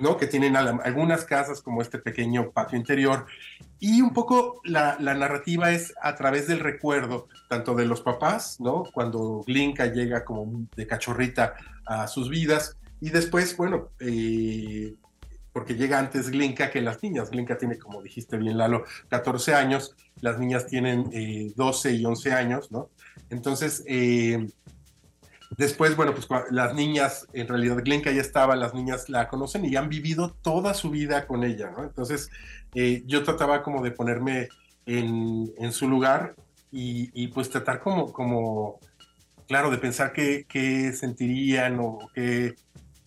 ¿no? 0.00 0.16
que 0.16 0.26
tienen 0.26 0.56
algunas 0.56 1.24
casas 1.24 1.62
como 1.62 1.82
este 1.82 1.98
pequeño 1.98 2.50
patio 2.50 2.78
interior. 2.78 3.26
Y 3.78 4.00
un 4.02 4.12
poco 4.12 4.60
la, 4.64 4.96
narrativa 4.98 5.70
es 5.70 5.94
a 6.02 6.14
través 6.16 6.46
del 6.46 6.60
recuerdo, 6.60 7.28
tanto 7.48 7.74
de 7.74 7.86
los 7.86 8.00
papás, 8.00 8.60
¿no? 8.60 8.84
cuando 8.92 9.42
Glinka 9.46 9.86
llega 9.86 10.24
como 10.24 10.66
de 10.76 10.86
cachorrita 10.86 11.54
a 11.86 12.06
sus 12.06 12.28
vidas, 12.28 12.76
y 13.00 13.08
después, 13.10 13.56
bueno, 13.56 13.88
eh, 13.98 14.94
porque 15.52 15.74
llega 15.74 15.98
antes 15.98 16.30
Glinka 16.30 16.70
que 16.70 16.82
las 16.82 17.02
niñas. 17.02 17.30
Glinka 17.30 17.56
tiene, 17.56 17.78
como 17.78 18.02
dijiste 18.02 18.36
bien, 18.36 18.58
Lalo, 18.58 18.84
14 19.08 19.54
años, 19.54 19.96
las 20.20 20.38
niñas 20.38 20.66
tienen 20.66 21.10
12 21.56 21.88
eh, 21.88 21.92
y 21.94 22.04
11 22.04 22.32
años, 22.32 22.70
¿no? 22.70 22.90
Entonces, 23.30 23.82
eh, 23.86 24.46
después, 25.56 25.96
bueno, 25.96 26.14
pues 26.14 26.28
las 26.50 26.74
niñas, 26.74 27.26
en 27.32 27.48
realidad 27.48 27.82
Glinka 27.84 28.10
ya 28.10 28.20
estaba, 28.20 28.56
las 28.56 28.74
niñas 28.74 29.08
la 29.08 29.28
conocen 29.28 29.64
y 29.64 29.76
han 29.76 29.88
vivido 29.88 30.30
toda 30.42 30.74
su 30.74 30.90
vida 30.90 31.26
con 31.26 31.44
ella, 31.44 31.70
¿no? 31.70 31.82
Entonces, 31.82 32.30
eh, 32.74 33.02
yo 33.06 33.24
trataba 33.24 33.62
como 33.62 33.82
de 33.82 33.90
ponerme 33.90 34.48
en, 34.86 35.72
su 35.72 35.88
lugar 35.88 36.34
y, 36.72 37.28
pues 37.28 37.50
tratar 37.50 37.80
como, 37.80 38.12
como, 38.12 38.80
claro, 39.48 39.70
de 39.70 39.78
pensar 39.78 40.12
qué, 40.12 40.46
qué 40.48 40.92
sentirían 40.92 41.78
o 41.80 41.98
qué, 42.14 42.54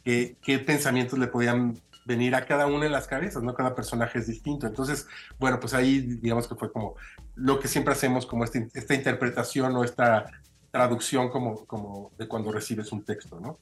qué, 0.03 0.59
pensamientos 0.65 1.17
le 1.19 1.27
podían 1.27 1.79
venir 2.05 2.35
a 2.35 2.45
cada 2.45 2.67
una 2.67 2.83
de 2.83 2.89
las 2.89 3.07
cabezas, 3.07 3.41
¿no? 3.43 3.53
Cada 3.53 3.75
personaje 3.75 4.19
es 4.19 4.27
distinto. 4.27 4.67
Entonces, 4.67 5.07
bueno, 5.39 5.59
pues 5.59 5.73
ahí 5.73 6.01
digamos 6.01 6.47
que 6.47 6.55
fue 6.55 6.71
como 6.71 6.95
lo 7.35 7.59
que 7.59 7.69
siempre 7.69 7.93
hacemos, 7.93 8.25
como 8.25 8.43
este, 8.43 8.67
esta 8.73 8.93
interpretación 8.93 9.75
o 9.75 9.83
esta 9.83 10.25
traducción 10.73 11.29
como, 11.29 11.67
como 11.67 12.11
de 12.17 12.27
cuando 12.27 12.51
recibes 12.51 12.91
un 12.91 13.05
texto, 13.05 13.39
¿no? 13.39 13.59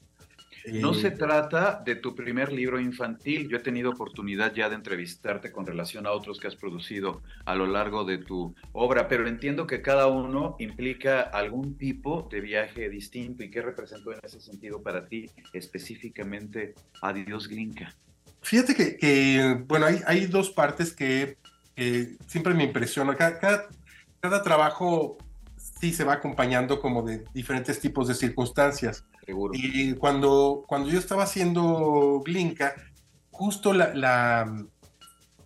No 0.72 0.94
se 0.94 1.10
trata 1.10 1.82
de 1.84 1.96
tu 1.96 2.14
primer 2.14 2.52
libro 2.52 2.80
infantil. 2.80 3.48
Yo 3.48 3.58
he 3.58 3.60
tenido 3.60 3.90
oportunidad 3.90 4.54
ya 4.54 4.70
de 4.70 4.76
entrevistarte 4.76 5.52
con 5.52 5.66
relación 5.66 6.06
a 6.06 6.12
otros 6.12 6.38
que 6.38 6.46
has 6.46 6.56
producido 6.56 7.20
a 7.44 7.54
lo 7.54 7.66
largo 7.66 8.04
de 8.04 8.18
tu 8.18 8.54
obra, 8.72 9.08
pero 9.08 9.28
entiendo 9.28 9.66
que 9.66 9.82
cada 9.82 10.06
uno 10.06 10.56
implica 10.58 11.20
algún 11.20 11.76
tipo 11.76 12.28
de 12.30 12.40
viaje 12.40 12.88
distinto. 12.88 13.42
¿Y 13.42 13.50
qué 13.50 13.60
representó 13.60 14.12
en 14.12 14.20
ese 14.22 14.40
sentido 14.40 14.80
para 14.80 15.06
ti 15.06 15.28
específicamente 15.52 16.74
Adiós 17.02 17.48
Glinka? 17.48 17.94
Fíjate 18.40 18.96
que, 18.96 19.62
bueno, 19.66 19.86
hay, 19.86 20.00
hay, 20.06 20.26
dos 20.26 20.50
partes 20.50 20.94
que 20.94 21.36
siempre 22.26 22.54
me 22.54 22.64
impresionan. 22.64 23.16
Cada, 23.16 23.68
cada, 24.20 24.42
trabajo 24.42 25.18
sí 25.80 25.92
se 25.92 26.04
va 26.04 26.14
acompañando 26.14 26.80
como 26.80 27.02
de 27.02 27.24
diferentes 27.34 27.80
tipos 27.80 28.08
de 28.08 28.14
circunstancias. 28.14 29.04
Y 29.52 29.94
cuando, 29.94 30.64
cuando 30.66 30.88
yo 30.88 30.98
estaba 30.98 31.24
haciendo 31.24 32.20
Glinka, 32.24 32.74
justo 33.30 33.72
la, 33.72 33.94
la, 33.94 34.66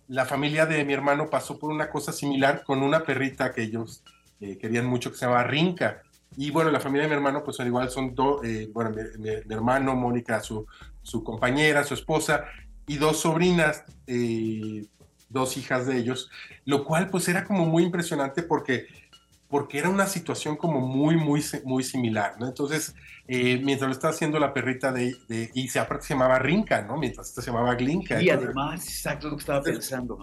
la, 0.07 0.25
familia 0.25 0.65
de 0.65 0.83
mi 0.83 0.93
hermano 0.93 1.29
pasó 1.29 1.57
por 1.57 1.71
una 1.71 1.89
cosa 1.89 2.11
similar 2.11 2.63
con 2.63 2.81
una 2.81 3.03
perrita 3.03 3.53
que 3.53 3.63
ellos 3.63 4.03
eh, 4.39 4.57
querían 4.57 4.85
mucho 4.85 5.11
que 5.11 5.17
se 5.17 5.25
llama 5.25 5.43
Rinca. 5.43 6.01
Y 6.35 6.51
bueno, 6.51 6.69
la 6.69 6.79
familia 6.79 7.03
de 7.03 7.09
mi 7.09 7.15
hermano, 7.15 7.43
pues 7.43 7.57
son 7.57 7.67
igual, 7.67 7.89
son 7.89 8.13
dos, 8.13 8.43
eh, 8.43 8.69
bueno, 8.71 8.91
mi, 9.17 9.29
hermano, 9.49 9.95
Mónica, 9.95 10.39
su, 10.41 10.67
su 11.01 11.23
compañera, 11.23 11.83
su 11.83 11.93
esposa, 11.93 12.45
y 12.85 12.97
dos 12.97 13.21
sobrinas, 13.21 13.83
eh, 14.05 14.85
dos 15.29 15.57
hijas 15.57 15.87
de 15.87 15.97
ellos, 15.97 16.29
lo 16.65 16.85
cual 16.85 17.09
pues 17.09 17.27
era 17.27 17.43
como 17.43 17.65
muy 17.65 17.83
impresionante 17.83 18.43
porque, 18.43 18.87
porque 19.49 19.79
era 19.79 19.89
una 19.89 20.07
situación 20.07 20.57
como 20.57 20.81
muy, 20.81 21.15
muy, 21.15 21.43
muy 21.63 21.83
similar, 21.83 22.35
¿no? 22.39 22.47
Entonces, 22.47 22.95
eh, 23.27 23.61
mientras 23.63 23.87
lo 23.87 23.93
estaba 23.93 24.13
haciendo 24.13 24.39
la 24.39 24.53
perrita 24.53 24.91
de, 24.91 25.15
y 25.53 25.67
se, 25.69 25.79
aparte 25.79 26.05
se 26.05 26.13
llamaba 26.13 26.39
Rinka, 26.39 26.81
¿no? 26.81 26.97
Mientras 26.97 27.29
esta 27.29 27.41
se 27.41 27.51
llamaba 27.51 27.75
Glinka. 27.75 28.21
Y 28.21 28.29
además, 28.29 28.85
exacto 28.87 29.29
lo 29.29 29.37
que 29.37 29.41
estaba 29.41 29.61
pensando, 29.61 30.17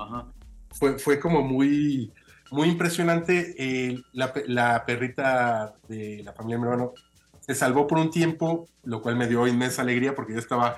Fue, 0.70 0.98
fue 0.98 1.18
como 1.18 1.42
muy, 1.42 2.12
muy 2.50 2.68
impresionante. 2.68 3.54
Eh, 3.58 4.02
la, 4.12 4.32
la, 4.46 4.84
perrita 4.84 5.74
de 5.88 6.22
la 6.22 6.32
familia 6.32 6.56
de 6.56 6.62
mi 6.62 6.68
hermano 6.70 6.92
se 7.40 7.54
salvó 7.54 7.86
por 7.86 7.98
un 7.98 8.10
tiempo, 8.10 8.68
lo 8.84 9.00
cual 9.00 9.16
me 9.16 9.26
dio 9.26 9.46
inmensa 9.46 9.82
alegría 9.82 10.14
porque 10.14 10.34
yo 10.34 10.38
estaba 10.38 10.76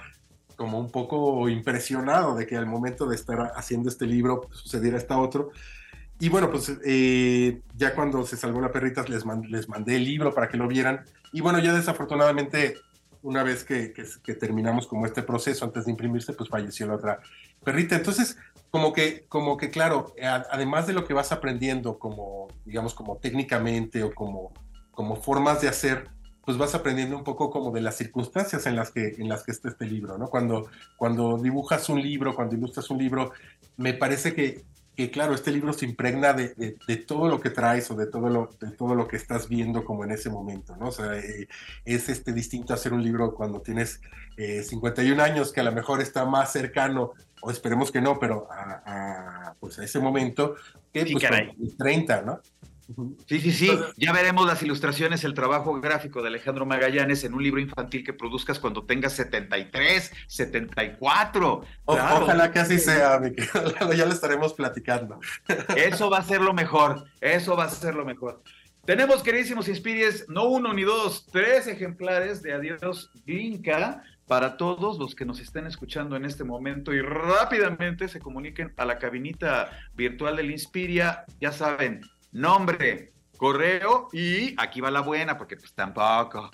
como 0.57 0.81
un 0.81 0.91
poco 0.91 1.49
impresionado 1.49 2.35
de 2.35 2.47
que 2.47 2.57
al 2.57 2.67
momento 2.67 3.07
de 3.07 3.15
estar 3.15 3.53
haciendo 3.55 3.89
este 3.89 4.07
libro 4.07 4.43
pues, 4.43 4.59
sucediera 4.59 4.97
esta 4.97 5.19
otro. 5.19 5.51
Y 6.19 6.29
bueno, 6.29 6.51
pues 6.51 6.73
eh, 6.85 7.61
ya 7.77 7.95
cuando 7.95 8.25
se 8.25 8.37
salvó 8.37 8.61
la 8.61 8.73
perrita 8.73 9.03
les, 9.03 9.25
les 9.49 9.69
mandé 9.69 9.97
el 9.97 10.05
libro 10.05 10.33
para 10.35 10.49
que 10.49 10.57
lo 10.57 10.67
vieran. 10.67 11.05
Y 11.33 11.43
bueno, 11.43 11.59
ya 11.59 11.75
desafortunadamente, 11.75 12.77
una 13.23 13.43
vez 13.43 13.65
que, 13.65 13.93
que, 13.93 14.35
terminamos 14.35 14.87
como 14.87 15.05
este 15.05 15.23
proceso 15.23 15.65
antes 15.65 15.85
de 15.85 15.91
imprimirse, 15.91 16.33
pues 16.33 16.49
falleció 16.49 16.87
la 16.87 16.95
otra 16.95 17.21
perrita. 17.63 17.97
Entonces, 17.97 18.39
como 18.71 18.93
que, 18.93 19.27
como 19.29 19.57
que 19.57 19.71
claro, 19.71 20.15
además 20.51 20.87
de 20.87 20.95
lo 20.95 21.05
que 21.05 21.13
vas 21.13 21.33
aprendiendo 21.33 21.99
como, 21.99 22.49
digamos, 22.65 22.95
como 22.95 23.19
técnicamente 23.19 24.03
o 24.03 24.15
como, 24.15 24.53
como 24.93 25.17
formas 25.17 25.61
de 25.61 25.69
hacer, 25.69 26.09
pues 26.47 26.57
vas 26.57 26.75
aprendiendo 26.77 27.17
un 27.17 27.25
poco 27.25 27.51
como 27.51 27.73
de 27.73 27.81
las 27.81 27.97
circunstancias 27.97 28.67
en 28.67 28.77
las 28.77 28.93
que, 28.93 29.17
en 29.19 29.29
las 29.29 29.43
que 29.43 29.51
está 29.51 29.69
este 29.69 29.85
libro, 29.85 30.17
¿no? 30.17 30.29
Cuando, 30.29 30.71
cuando 30.97 31.37
dibujas 31.39 31.89
un 31.89 32.01
libro, 32.01 32.37
cuando 32.37 32.55
ilustras 32.55 32.89
un 32.89 32.99
libro, 32.99 33.33
me 33.77 33.95
parece 33.95 34.33
que, 34.33 34.65
que 34.97 35.11
claro, 35.11 35.35
este 35.35 35.53
libro 35.53 35.75
se 35.75 35.85
impregna 35.85 36.33
de, 36.33 36.55
de, 36.87 36.97
todo 36.97 37.29
lo 37.29 37.41
que 37.41 37.51
traes 37.51 37.91
o 37.91 37.95
de 37.95 38.07
todo 38.07 38.31
lo, 38.31 38.51
de 38.59 38.71
todo 38.71 38.95
lo 38.95 39.07
que 39.07 39.17
estás 39.17 39.47
viendo 39.47 39.85
como 39.85 40.05
en 40.05 40.11
ese 40.11 40.31
momento, 40.31 40.75
¿no? 40.77 40.89
O 40.89 40.93
sea, 40.93 41.19
eh, 41.19 41.49
es 41.85 42.09
este 42.09 42.33
distinto 42.33 42.73
hacer 42.73 42.95
un 42.95 43.03
libro 43.03 43.35
cuando 43.35 43.61
tienes 43.61 44.01
51 44.37 45.21
eh, 45.21 45.25
años, 45.25 45.53
que 45.53 45.61
a 45.61 45.65
lo 45.65 45.73
mejor 45.73 46.01
está 46.01 46.25
más 46.25 46.51
cercano, 46.51 47.13
o 47.43 47.51
esperemos 47.51 47.93
que 47.93 48.01
no, 48.01 48.19
pero 48.19 48.49
a, 48.51 49.55
pues 49.61 49.79
a 49.79 49.85
ese 49.85 49.99
momento, 49.99 50.57
que 50.93 51.05
pues, 51.13 51.77
30, 51.77 52.23
¿no? 52.23 52.41
Sí, 53.27 53.41
sí, 53.41 53.53
sí. 53.53 53.71
Ya 53.97 54.13
veremos 54.13 54.47
las 54.47 54.63
ilustraciones, 54.63 55.25
el 55.25 55.35
trabajo 55.35 55.81
gráfico 55.81 56.23
de 56.23 56.29
Alejandro 56.29 56.67
Magallanes 56.67 57.25
en 57.25 57.35
un 57.35 57.43
libro 57.43 57.61
infantil 57.61 58.05
que 58.05 58.13
produzcas 58.13 58.61
cuando 58.61 58.85
tengas 58.85 59.15
73, 59.15 60.13
74. 60.29 61.63
Ojalá 61.85 62.53
que 62.53 62.61
así 62.61 62.79
sea, 62.79 63.19
mi 63.19 63.33
Ya 63.97 64.07
lo 64.07 64.13
estaremos 64.13 64.55
platicando. 64.55 65.19
Eso 65.77 66.11
va 66.11 66.19
a 66.19 66.23
ser 66.23 66.41
lo 66.41 66.55
mejor. 66.55 67.05
Eso 67.21 67.57
va 67.57 67.65
a 67.65 67.71
ser 67.71 67.95
lo 67.95 68.05
mejor. 68.05 68.43
Tenemos, 68.85 69.25
queridísimos 69.25 69.67
Inspiries, 69.67 70.29
no 70.29 70.45
uno 70.45 70.73
ni 70.73 70.85
dos, 70.85 71.27
tres 71.27 71.67
ejemplares 71.67 72.41
de 72.41 72.53
Adiós 72.53 73.11
Glinka 73.27 74.05
para 74.29 74.57
todos 74.57 74.99
los 74.99 75.17
que 75.17 75.25
nos 75.25 75.41
estén 75.41 75.67
escuchando 75.67 76.15
en 76.15 76.25
este 76.25 76.45
momento 76.45 76.93
y 76.93 77.01
rápidamente 77.01 78.07
se 78.07 78.21
comuniquen 78.21 78.73
a 78.77 78.85
la 78.85 78.99
cabinita 78.99 79.71
virtual 79.95 80.37
del 80.37 80.53
Inspiria. 80.53 81.25
Ya 81.41 81.51
saben, 81.51 82.01
nombre, 82.37 83.13
correo 83.37 84.09
y 84.13 84.55
aquí 84.61 84.81
va 84.81 84.91
la 84.91 85.01
buena 85.01 85.37
porque 85.39 85.57
pues 85.57 85.73
tampoco. 85.75 86.51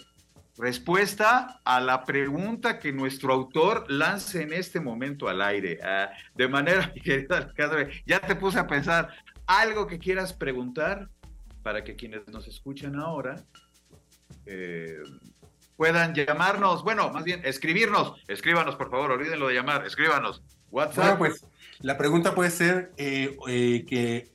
Respuesta 0.57 1.61
a 1.65 1.81
la 1.81 2.05
pregunta 2.05 2.79
que 2.79 2.93
nuestro 2.93 3.33
autor 3.33 3.91
lance 3.91 4.43
en 4.43 4.53
este 4.53 4.81
momento 4.81 5.29
al 5.29 5.41
aire. 5.41 5.79
Ah, 5.83 6.11
de 6.35 6.49
manera, 6.49 6.93
querida 7.05 7.51
ya 8.07 8.21
te 8.21 8.37
puse 8.37 8.59
a 8.59 8.67
pensar 8.67 9.09
algo 9.47 9.87
que 9.87 9.99
quieras 9.99 10.33
preguntar 10.33 11.09
para 11.63 11.83
que 11.83 11.97
quienes 11.97 12.27
nos 12.29 12.47
escuchan 12.47 12.97
ahora 12.97 13.43
eh, 14.47 14.99
puedan 15.77 16.15
llamarnos, 16.15 16.85
bueno, 16.85 17.11
más 17.11 17.25
bien 17.25 17.41
escribirnos, 17.45 18.21
escríbanos 18.29 18.77
por 18.77 18.91
favor, 18.91 19.13
olvídenlo 19.13 19.49
de 19.49 19.55
llamar, 19.55 19.87
escríbanos. 19.87 20.43
WhatsApp. 20.71 21.19
Bueno, 21.19 21.19
pues 21.19 21.47
la 21.81 21.99
pregunta 21.99 22.35
puede 22.35 22.51
ser 22.51 22.93
eh, 22.97 23.37
eh, 23.49 23.85
que 23.87 24.33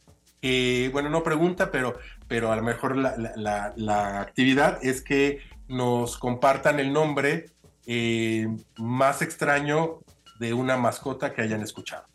bueno, 0.92 1.10
no 1.10 1.24
pregunta, 1.24 1.72
pero, 1.72 1.98
pero 2.27 2.51
a 2.51 2.56
lo 2.56 2.63
mejor 2.63 2.96
la, 2.96 4.22
actividad 4.22 4.80
es 4.84 5.01
que 5.01 5.42
nos 5.68 6.18
compartan 6.18 6.80
el 6.80 6.94
nombre 6.94 7.51
eh, 7.86 8.48
más 8.77 9.22
extraño 9.22 10.00
de 10.39 10.54
una 10.54 10.77
mascota 10.77 11.34
que 11.34 11.42
hayan 11.42 11.62
escuchado. 11.62 12.06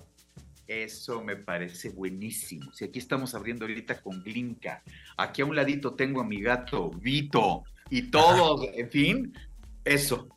Eso 0.66 1.22
me 1.22 1.36
parece 1.36 1.90
buenísimo. 1.90 2.72
Si 2.72 2.84
aquí 2.84 2.98
estamos 2.98 3.34
abriendo 3.34 3.66
ahorita 3.66 4.00
con 4.00 4.22
Glinka, 4.22 4.82
aquí 5.16 5.42
a 5.42 5.44
un 5.44 5.54
ladito 5.54 5.94
tengo 5.94 6.20
a 6.20 6.24
mi 6.24 6.40
gato 6.40 6.90
Vito 6.90 7.64
y 7.90 8.10
todos, 8.10 8.66
en 8.74 8.90
fin, 8.90 9.34
eso. 9.84 10.28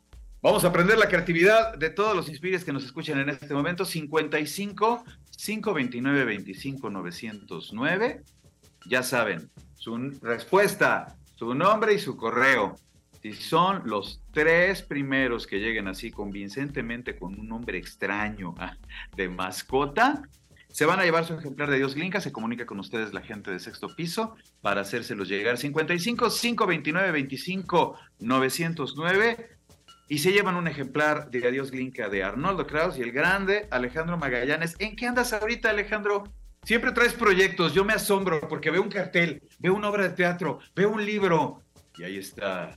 Vamos 0.42 0.64
a 0.64 0.68
aprender 0.68 0.98
la 0.98 1.08
creatividad 1.08 1.76
de 1.76 1.90
todos 1.90 2.14
los 2.14 2.28
inspires 2.28 2.64
que 2.64 2.72
nos 2.72 2.84
escuchan 2.84 3.18
en 3.18 3.30
este 3.30 3.52
momento. 3.54 3.84
55 3.84 5.04
529 5.36 6.24
25 6.24 6.90
909. 6.90 8.22
Ya 8.86 9.02
saben, 9.02 9.50
su 9.74 9.96
respuesta, 10.22 11.16
su 11.34 11.54
nombre 11.54 11.94
y 11.94 11.98
su 11.98 12.16
correo. 12.16 12.76
Si 13.22 13.32
son 13.32 13.82
los 13.84 14.22
tres 14.32 14.82
primeros 14.82 15.46
que 15.46 15.58
lleguen 15.58 15.88
así 15.88 16.10
convincentemente 16.10 17.18
con 17.18 17.38
un 17.38 17.48
nombre 17.48 17.78
extraño 17.78 18.54
ah, 18.58 18.76
de 19.16 19.28
mascota, 19.28 20.22
Se 20.68 20.84
van 20.84 21.00
a 21.00 21.04
llevar 21.04 21.24
su 21.24 21.32
ejemplar 21.32 21.70
de 21.70 21.78
Dios 21.78 21.94
Glinka, 21.94 22.20
se 22.20 22.32
comunica 22.32 22.66
con 22.66 22.78
ustedes 22.78 23.14
la 23.14 23.22
gente 23.22 23.50
de 23.50 23.58
sexto 23.58 23.96
piso 23.96 24.36
para 24.60 24.82
hacérselos 24.82 25.26
llegar 25.26 25.56
55 25.56 26.28
529 26.28 27.12
25 27.12 27.98
909 28.20 29.55
y 30.08 30.18
se 30.18 30.32
llevan 30.32 30.56
un 30.56 30.68
ejemplar 30.68 31.30
de 31.30 31.46
Adiós 31.46 31.70
Glinka 31.70 32.08
de 32.08 32.22
Arnoldo 32.22 32.66
Kraus 32.66 32.96
y 32.98 33.02
el 33.02 33.12
grande 33.12 33.66
Alejandro 33.70 34.16
Magallanes. 34.16 34.76
¿En 34.78 34.96
qué 34.96 35.06
andas 35.06 35.32
ahorita, 35.32 35.70
Alejandro? 35.70 36.24
Siempre 36.62 36.92
traes 36.92 37.12
proyectos, 37.12 37.74
yo 37.74 37.84
me 37.84 37.92
asombro 37.92 38.40
porque 38.48 38.70
veo 38.70 38.82
un 38.82 38.88
cartel, 38.88 39.42
veo 39.58 39.74
una 39.74 39.88
obra 39.88 40.04
de 40.04 40.10
teatro, 40.10 40.58
veo 40.74 40.90
un 40.90 41.04
libro 41.04 41.62
y 41.96 42.04
ahí 42.04 42.18
está 42.18 42.76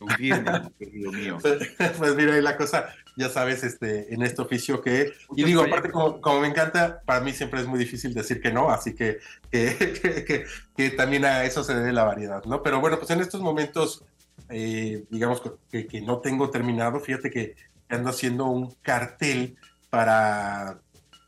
un 0.00 0.08
querido 0.78 1.12
mío. 1.12 1.38
Pues 1.40 2.14
mira, 2.16 2.34
ahí 2.34 2.42
la 2.42 2.56
cosa, 2.56 2.94
ya 3.16 3.28
sabes, 3.28 3.64
este, 3.64 4.12
en 4.14 4.22
este 4.22 4.42
oficio 4.42 4.80
que, 4.80 5.12
y 5.36 5.44
digo, 5.44 5.62
aparte 5.62 5.90
como, 5.90 6.20
como, 6.20 6.40
me 6.40 6.48
encanta, 6.48 7.02
para 7.04 7.20
mí 7.20 7.32
siempre 7.32 7.60
es 7.60 7.66
muy 7.66 7.78
difícil 7.78 8.14
decir 8.14 8.40
que 8.40 8.52
no, 8.52 8.70
así 8.70 8.94
que, 8.94 9.18
que, 9.50 10.44
que, 10.76 10.90
también 10.90 11.24
a 11.24 11.44
eso 11.44 11.64
se 11.64 11.74
debe 11.74 11.92
la 11.92 12.04
variedad, 12.04 12.44
¿no? 12.44 12.62
Pero 12.62 12.80
bueno, 12.80 12.98
pues 12.98 13.10
en 13.10 13.20
estos 13.20 13.40
momentos, 13.40 14.04
eh, 14.48 15.04
digamos 15.10 15.42
que, 15.70 16.00
no 16.02 16.18
tengo 16.18 16.50
terminado, 16.50 17.00
fíjate 17.00 17.30
que 17.30 17.54
ando 17.88 18.10
haciendo 18.10 18.46
un 18.46 18.74
cartel 18.82 19.56
para, 19.90 20.78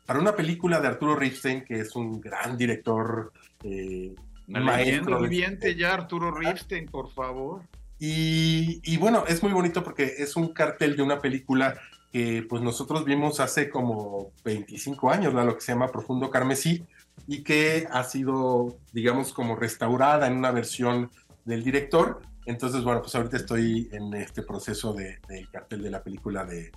para 0.05 0.19
una 0.19 0.35
película 0.35 0.79
de 0.79 0.87
Arturo 0.87 1.15
Ripstein, 1.15 1.63
que 1.63 1.79
es 1.79 1.95
un 1.95 2.19
gran 2.21 2.57
director. 2.57 3.31
Eh, 3.63 4.15
maestro 4.47 5.21
viviente 5.21 5.75
ya, 5.75 5.93
Arturo 5.93 6.31
Ripstein, 6.31 6.87
por 6.87 7.09
favor. 7.11 7.61
Y, 8.03 8.97
bueno, 8.97 9.25
es 9.27 9.43
muy 9.43 9.51
bonito 9.51 9.83
porque 9.83 10.15
es 10.17 10.35
un 10.35 10.53
cartel 10.53 10.95
de 10.95 11.03
una 11.03 11.19
película 11.19 11.79
que 12.11 12.43
pues 12.49 12.63
nosotros 12.63 13.05
vimos 13.05 13.39
hace 13.39 13.69
como 13.69 14.31
25 14.43 15.11
años, 15.11 15.35
lo 15.35 15.55
que 15.55 15.61
se 15.61 15.71
llama 15.71 15.91
Profundo 15.91 16.31
Carmesí, 16.31 16.83
y 17.27 17.43
que 17.43 17.87
ha 17.91 18.03
sido, 18.03 18.75
digamos, 18.91 19.33
como 19.33 19.55
restaurada 19.55 20.25
en 20.25 20.35
una 20.35 20.49
versión 20.49 21.11
del 21.45 21.63
director. 21.63 22.23
Entonces, 22.45 22.83
bueno, 22.83 23.01
pues 23.01 23.13
ahorita 23.15 23.37
estoy 23.37 23.89
en 23.91 24.13
este 24.13 24.41
proceso 24.41 24.93
del 24.93 25.49
cartel 25.51 25.81
de 25.83 25.91
la 25.91 26.03
película 26.03 26.45
de, 26.45 26.71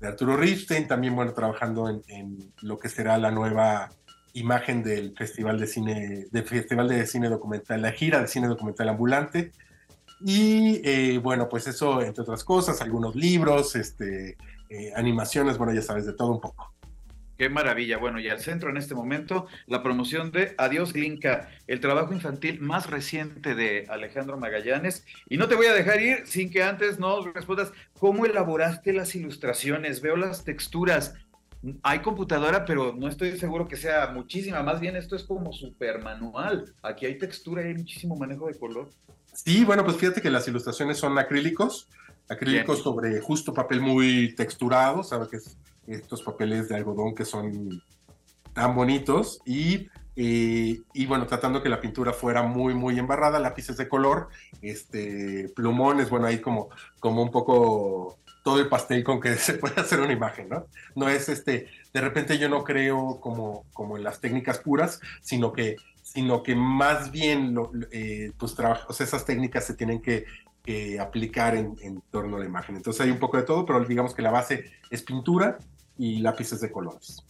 Arturo 0.00 0.36
Ripstein, 0.36 0.86
también, 0.86 1.16
bueno, 1.16 1.32
trabajando 1.32 1.88
en, 1.88 2.02
en, 2.06 2.52
lo 2.62 2.78
que 2.78 2.88
será 2.88 3.18
la 3.18 3.32
nueva 3.32 3.90
imagen 4.32 4.82
del 4.82 5.14
Festival 5.16 5.58
de 5.58 5.66
Cine, 5.66 6.26
del 6.30 6.44
Festival 6.44 6.88
de 6.88 7.04
Cine 7.06 7.28
Documental, 7.28 7.82
la 7.82 7.92
gira 7.92 8.20
de 8.20 8.28
cine 8.28 8.46
documental 8.46 8.88
ambulante, 8.88 9.52
y 10.20 10.80
eh, 10.84 11.18
bueno, 11.18 11.48
pues 11.48 11.66
eso, 11.66 12.02
entre 12.02 12.22
otras 12.22 12.42
cosas, 12.44 12.80
algunos 12.80 13.14
libros, 13.14 13.76
este, 13.76 14.36
eh, 14.68 14.92
animaciones, 14.96 15.58
bueno, 15.58 15.72
ya 15.72 15.82
sabes, 15.82 16.06
de 16.06 16.12
todo 16.12 16.32
un 16.32 16.40
poco. 16.40 16.72
Qué 17.38 17.48
maravilla. 17.48 17.98
Bueno, 17.98 18.18
y 18.18 18.28
al 18.28 18.40
centro 18.40 18.68
en 18.68 18.78
este 18.78 18.96
momento, 18.96 19.46
la 19.68 19.80
promoción 19.80 20.32
de 20.32 20.56
Adiós 20.58 20.92
Glinka, 20.92 21.48
el 21.68 21.78
trabajo 21.78 22.12
infantil 22.12 22.60
más 22.60 22.90
reciente 22.90 23.54
de 23.54 23.86
Alejandro 23.88 24.36
Magallanes. 24.36 25.06
Y 25.28 25.36
no 25.36 25.46
te 25.46 25.54
voy 25.54 25.66
a 25.66 25.72
dejar 25.72 26.02
ir 26.02 26.26
sin 26.26 26.50
que 26.50 26.64
antes 26.64 26.98
nos 26.98 27.32
respondas 27.32 27.72
cómo 27.96 28.26
elaboraste 28.26 28.92
las 28.92 29.14
ilustraciones. 29.14 30.00
Veo 30.00 30.16
las 30.16 30.42
texturas. 30.42 31.14
Hay 31.84 32.00
computadora, 32.00 32.64
pero 32.64 32.92
no 32.98 33.06
estoy 33.06 33.38
seguro 33.38 33.68
que 33.68 33.76
sea 33.76 34.08
muchísima. 34.08 34.64
Más 34.64 34.80
bien, 34.80 34.96
esto 34.96 35.14
es 35.14 35.22
como 35.22 35.52
super 35.52 36.02
manual. 36.02 36.74
Aquí 36.82 37.06
hay 37.06 37.18
textura 37.18 37.62
y 37.62 37.68
hay 37.68 37.74
muchísimo 37.74 38.16
manejo 38.16 38.48
de 38.48 38.58
color. 38.58 38.90
Sí, 39.32 39.64
bueno, 39.64 39.84
pues 39.84 39.96
fíjate 39.96 40.20
que 40.20 40.30
las 40.30 40.48
ilustraciones 40.48 40.98
son 40.98 41.16
acrílicos, 41.16 41.88
acrílicos 42.28 42.82
sobre 42.82 43.20
justo 43.20 43.54
papel 43.54 43.80
muy 43.80 44.34
texturado, 44.34 45.02
¿sabes? 45.02 45.28
Que 45.28 45.38
estos 45.92 46.22
papeles 46.22 46.68
de 46.68 46.76
algodón 46.76 47.14
que 47.14 47.24
son 47.24 47.82
tan 48.52 48.74
bonitos 48.74 49.40
y, 49.46 49.88
eh, 50.16 50.80
y 50.92 51.06
bueno, 51.06 51.26
tratando 51.26 51.62
que 51.62 51.68
la 51.68 51.80
pintura 51.80 52.12
fuera 52.12 52.42
muy, 52.42 52.74
muy 52.74 52.98
embarrada, 52.98 53.38
lápices 53.38 53.76
de 53.76 53.88
color, 53.88 54.28
este, 54.60 55.50
plumones, 55.54 56.10
bueno, 56.10 56.26
ahí 56.26 56.40
como, 56.40 56.68
como 57.00 57.22
un 57.22 57.30
poco 57.30 58.18
todo 58.44 58.60
el 58.60 58.68
pastel 58.68 59.04
con 59.04 59.20
que 59.20 59.34
se 59.36 59.54
puede 59.54 59.80
hacer 59.80 60.00
una 60.00 60.12
imagen, 60.12 60.48
¿no? 60.48 60.66
No 60.94 61.08
es 61.08 61.28
este, 61.28 61.68
de 61.92 62.00
repente 62.00 62.38
yo 62.38 62.48
no 62.48 62.64
creo 62.64 63.20
como, 63.20 63.64
como 63.72 63.96
en 63.96 64.04
las 64.04 64.20
técnicas 64.20 64.58
puras, 64.58 65.00
sino 65.22 65.52
que 65.52 65.76
sino 66.02 66.42
que 66.42 66.54
más 66.54 67.10
bien 67.10 67.54
eh, 67.90 68.32
pues, 68.38 68.56
esas 69.00 69.26
técnicas 69.26 69.66
se 69.66 69.74
tienen 69.74 70.00
que 70.00 70.24
aplicar 71.00 71.56
en, 71.56 72.02
torno 72.10 72.36
a 72.36 72.40
la 72.40 72.46
imagen. 72.46 72.76
Entonces 72.76 73.00
hay 73.00 73.10
un 73.10 73.18
poco 73.18 73.36
de 73.36 73.42
todo, 73.44 73.64
pero 73.64 73.84
digamos 73.84 74.14
que 74.14 74.22
la 74.22 74.30
base 74.30 74.64
es 74.90 75.02
pintura 75.02 75.58
y 75.96 76.20
lápices 76.20 76.60
de 76.60 76.70
colores. 76.70 77.24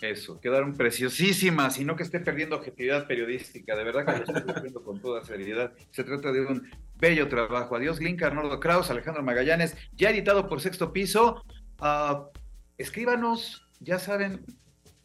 Eso, 0.00 0.40
quedaron 0.40 0.74
preciosísimas 0.74 1.78
y 1.78 1.84
no 1.84 1.94
que 1.94 2.02
esté 2.02 2.18
perdiendo 2.18 2.56
objetividad 2.56 3.06
periodística, 3.06 3.76
de 3.76 3.84
verdad 3.84 4.04
que 4.04 4.18
lo 4.18 4.38
estoy 4.38 4.54
haciendo 4.56 4.82
con 4.82 5.00
toda 5.00 5.24
seriedad. 5.24 5.72
Se 5.92 6.02
trata 6.02 6.32
de 6.32 6.40
un 6.40 6.68
bello 6.96 7.28
trabajo. 7.28 7.76
Adiós, 7.76 8.00
Link, 8.00 8.20
Arnoldo 8.20 8.58
Kraus, 8.58 8.90
Alejandro 8.90 9.22
Magallanes, 9.22 9.76
ya 9.92 10.10
editado 10.10 10.48
por 10.48 10.60
Sexto 10.60 10.92
Piso. 10.92 11.44
Uh, 11.80 12.26
escríbanos, 12.78 13.68
ya 13.78 14.00
saben, 14.00 14.44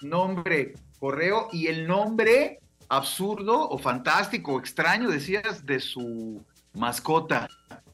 nombre, 0.01 0.73
correo 0.99 1.47
y 1.51 1.67
el 1.67 1.87
nombre 1.87 2.59
absurdo 2.89 3.69
o 3.69 3.77
fantástico 3.77 4.53
o 4.55 4.59
extraño, 4.59 5.09
decías, 5.09 5.63
de 5.63 5.79
su 5.79 6.43
mascota. 6.77 7.47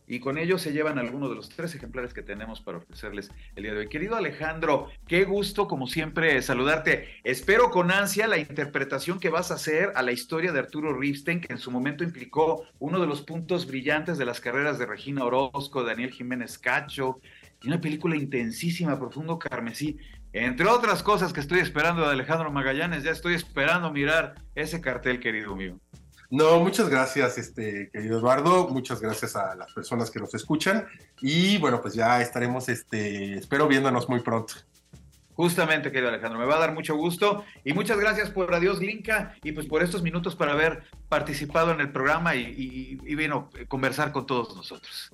Y 0.06 0.20
con 0.20 0.38
ello 0.38 0.58
se 0.58 0.74
llevan 0.74 1.00
algunos 1.00 1.30
de 1.30 1.36
los 1.36 1.50
tres 1.50 1.74
ejemplares 1.76 2.14
que 2.14 2.22
tenemos 2.22 2.60
para 2.60 2.80
ofrecerles 2.80 3.32
el 3.56 3.64
día 3.64 3.74
de 3.74 3.80
hoy. 3.80 3.88
Querido 3.88 4.16
Alejandro, 4.16 4.90
qué 5.08 5.24
gusto, 5.24 5.68
como 5.68 5.88
siempre, 5.88 6.42
saludarte. 6.42 7.08
Espero 7.24 7.72
con 7.72 7.90
ansia 7.90 8.28
la 8.28 8.38
interpretación 8.38 9.20
que 9.20 9.30
vas 9.30 9.50
a 9.50 9.56
hacer 9.56 9.94
a 9.96 10.02
la 10.02 10.12
historia 10.12 10.52
de 10.52 10.60
Arturo 10.60 10.94
Ripstein, 10.94 11.40
que 11.40 11.54
en 11.54 11.58
su 11.58 11.72
momento 11.72 12.04
implicó 12.04 12.66
uno 12.80 13.00
de 13.00 13.08
los 13.08 13.22
puntos 13.22 13.66
brillantes 13.66 14.18
de 14.18 14.26
las 14.26 14.42
carreras 14.42 14.78
de 14.78 14.86
Regina 14.86 15.24
Orozco, 15.24 15.84
Daniel 15.84 16.12
Jiménez 16.12 16.58
Cacho, 16.58 17.22
y 17.62 17.68
una 17.70 17.80
película 17.80 18.18
intensísima, 18.18 19.00
profundo 19.00 19.40
carmesí. 19.40 19.98
Entre 20.34 20.68
otras 20.68 21.02
cosas 21.02 21.32
que 21.32 21.40
estoy 21.40 21.60
esperando 21.60 22.02
de 22.02 22.12
Alejandro 22.12 22.52
Magallanes, 22.52 23.04
ya 23.04 23.12
estoy 23.12 23.36
esperando 23.36 23.90
mirar 23.92 24.36
ese 24.54 24.82
cartel, 24.82 25.22
querido 25.22 25.56
mío. 25.56 25.80
No, 26.34 26.60
muchas 26.60 26.90
gracias, 26.90 27.38
este, 27.38 27.92
querido 27.92 28.18
Eduardo. 28.18 28.68
Muchas 28.68 29.00
gracias 29.00 29.36
a 29.36 29.54
las 29.54 29.72
personas 29.72 30.10
que 30.10 30.20
nos 30.20 30.34
escuchan. 30.34 30.88
Y 31.22 31.60
bueno, 31.60 31.80
pues 31.80 31.94
ya 31.94 32.24
estaremos, 32.24 32.70
este, 32.70 33.36
espero 33.36 33.68
viéndonos 33.68 34.10
muy 34.10 34.20
pronto. 34.22 34.56
Justamente, 35.36 35.92
querido 35.92 36.10
Alejandro, 36.10 36.40
me 36.40 36.48
va 36.48 36.56
a 36.56 36.60
dar 36.60 36.74
mucho 36.74 36.96
gusto 36.96 37.46
y 37.64 37.74
muchas 37.74 38.00
gracias 38.00 38.32
por 38.32 38.52
Adiós 38.52 38.80
Linka 38.80 39.36
y 39.44 39.52
pues 39.52 39.68
por 39.68 39.84
estos 39.84 40.02
minutos 40.02 40.36
para 40.36 40.54
haber 40.54 40.82
participado 41.08 41.72
en 41.72 41.82
el 41.82 41.92
programa 41.92 42.34
y, 42.34 42.42
y, 42.42 43.12
y 43.12 43.14
bueno, 43.14 43.52
conversar 43.68 44.12
con 44.12 44.26
todos 44.26 44.56
nosotros. 44.56 45.12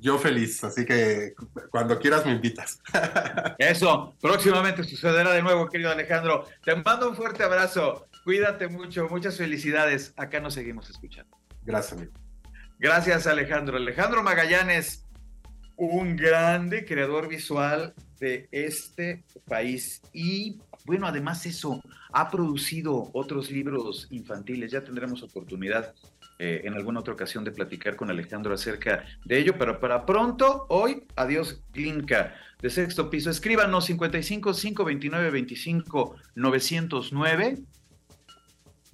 Yo 0.00 0.18
feliz, 0.18 0.64
así 0.64 0.86
que 0.86 1.34
cuando 1.70 1.98
quieras 1.98 2.24
me 2.24 2.32
invitas. 2.32 2.80
Eso, 3.58 4.14
próximamente 4.22 4.84
sucederá 4.84 5.32
de 5.32 5.42
nuevo, 5.42 5.68
querido 5.68 5.90
Alejandro. 5.90 6.46
Te 6.64 6.74
mando 6.76 7.10
un 7.10 7.14
fuerte 7.14 7.44
abrazo. 7.44 8.06
Cuídate 8.24 8.68
mucho, 8.68 9.08
muchas 9.08 9.36
felicidades. 9.36 10.14
Acá 10.16 10.40
nos 10.40 10.54
seguimos 10.54 10.88
escuchando. 10.88 11.36
Gracias, 11.64 11.92
amigo. 11.98 12.12
Gracias, 12.78 13.26
Alejandro. 13.26 13.76
Alejandro 13.76 14.22
Magallanes, 14.22 15.06
un 15.76 16.16
grande 16.16 16.84
creador 16.84 17.28
visual 17.28 17.94
de 18.20 18.48
este 18.52 19.24
país. 19.46 20.02
Y 20.12 20.60
bueno, 20.84 21.06
además 21.06 21.44
eso, 21.46 21.82
ha 22.12 22.30
producido 22.30 23.10
otros 23.12 23.50
libros 23.50 24.06
infantiles. 24.10 24.70
Ya 24.70 24.84
tendremos 24.84 25.22
oportunidad 25.22 25.94
eh, 26.38 26.62
en 26.64 26.74
alguna 26.74 27.00
otra 27.00 27.14
ocasión 27.14 27.44
de 27.44 27.52
platicar 27.52 27.96
con 27.96 28.10
Alejandro 28.10 28.54
acerca 28.54 29.04
de 29.24 29.38
ello, 29.38 29.56
pero 29.58 29.78
para 29.78 30.04
pronto, 30.04 30.66
hoy, 30.68 31.04
adiós 31.16 31.62
Glinka, 31.72 32.34
de 32.60 32.70
sexto 32.70 33.10
piso. 33.10 33.30
Escríbanos 33.30 33.84
55 33.86 34.52
529 34.52 35.30
25 35.30 36.16
909. 36.34 37.58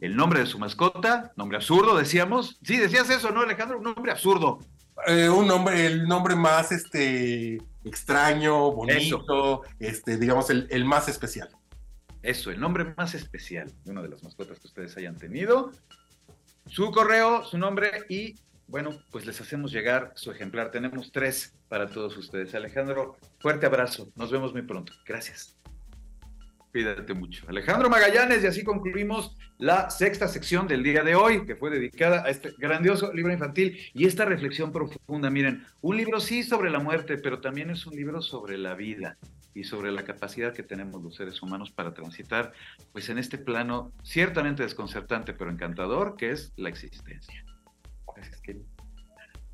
El 0.01 0.17
nombre 0.17 0.41
de 0.41 0.47
su 0.47 0.59
mascota, 0.59 1.33
nombre 1.37 1.57
absurdo, 1.57 1.97
decíamos. 1.97 2.59
Sí, 2.63 2.77
decías 2.77 3.11
eso, 3.11 3.31
¿no, 3.31 3.41
Alejandro? 3.41 3.79
Un 3.79 3.85
nombre 3.85 4.13
absurdo. 4.13 4.59
Eh, 5.07 5.29
un 5.29 5.47
nombre, 5.47 5.87
el 5.87 6.07
nombre 6.07 6.35
más 6.35 6.73
este 6.73 7.59
extraño, 7.85 8.73
bonito, 8.73 9.63
este, 9.79 10.17
digamos, 10.17 10.51
el, 10.51 10.67
el, 10.71 10.85
más 10.85 11.09
especial. 11.09 11.49
Eso, 12.23 12.51
el 12.51 12.61
nombre 12.61 12.95
más 12.97 13.15
especial 13.15 13.73
de 13.85 13.91
una 13.91 14.03
de 14.03 14.09
las 14.09 14.23
mascotas 14.23 14.59
que 14.59 14.67
ustedes 14.67 14.97
hayan 14.97 15.17
tenido 15.17 15.73
su 16.69 16.91
correo, 16.91 17.45
su 17.45 17.59
nombre 17.59 18.05
y 18.09 18.37
bueno, 18.67 18.91
pues 19.11 19.25
les 19.25 19.41
hacemos 19.41 19.73
llegar 19.73 20.13
su 20.15 20.31
ejemplar. 20.31 20.71
Tenemos 20.71 21.11
tres 21.11 21.55
para 21.69 21.89
todos 21.89 22.17
ustedes. 22.19 22.55
Alejandro, 22.55 23.17
fuerte 23.41 23.65
abrazo. 23.65 24.11
Nos 24.15 24.31
vemos 24.31 24.53
muy 24.53 24.63
pronto. 24.63 24.93
Gracias. 25.07 25.58
Cuídate 26.73 27.15
mucho. 27.15 27.47
Alejandro 27.49 27.89
Magallanes, 27.89 28.45
y 28.45 28.47
así 28.47 28.63
concluimos 28.63 29.37
la 29.57 29.89
sexta 29.91 30.29
sección 30.29 30.69
del 30.69 30.83
día 30.83 31.03
de 31.03 31.15
hoy, 31.15 31.47
que 31.47 31.57
fue 31.57 31.71
dedicada 31.71 32.25
a 32.25 32.29
este 32.29 32.53
grandioso 32.59 33.13
libro 33.13 33.33
infantil 33.33 33.79
y 33.95 34.07
esta 34.07 34.27
reflexión 34.27 34.71
profunda. 34.71 35.31
Miren, 35.31 35.65
un 35.81 35.97
libro 35.97 36.21
sí 36.21 36.43
sobre 36.43 36.71
la 36.71 36.79
muerte, 36.79 37.17
pero 37.17 37.41
también 37.41 37.71
es 37.71 37.87
un 37.87 37.97
libro 37.97 38.21
sobre 38.21 38.59
la 38.59 38.75
vida 38.75 39.17
y 39.55 39.65
sobre 39.65 39.91
la 39.91 40.05
capacidad 40.05 40.53
que 40.53 40.63
tenemos 40.63 41.03
los 41.03 41.17
seres 41.17 41.43
humanos 41.43 41.71
para 41.71 41.93
transitar 41.93 42.53
pues 42.93 43.09
en 43.09 43.19
este 43.19 43.39
plano 43.39 43.93
ciertamente 44.05 44.63
desconcertante 44.63 45.33
pero 45.33 45.51
encantador 45.51 46.17
que 46.17 46.31
es 46.31 46.53
la 46.57 46.69
existencia. 46.69 47.45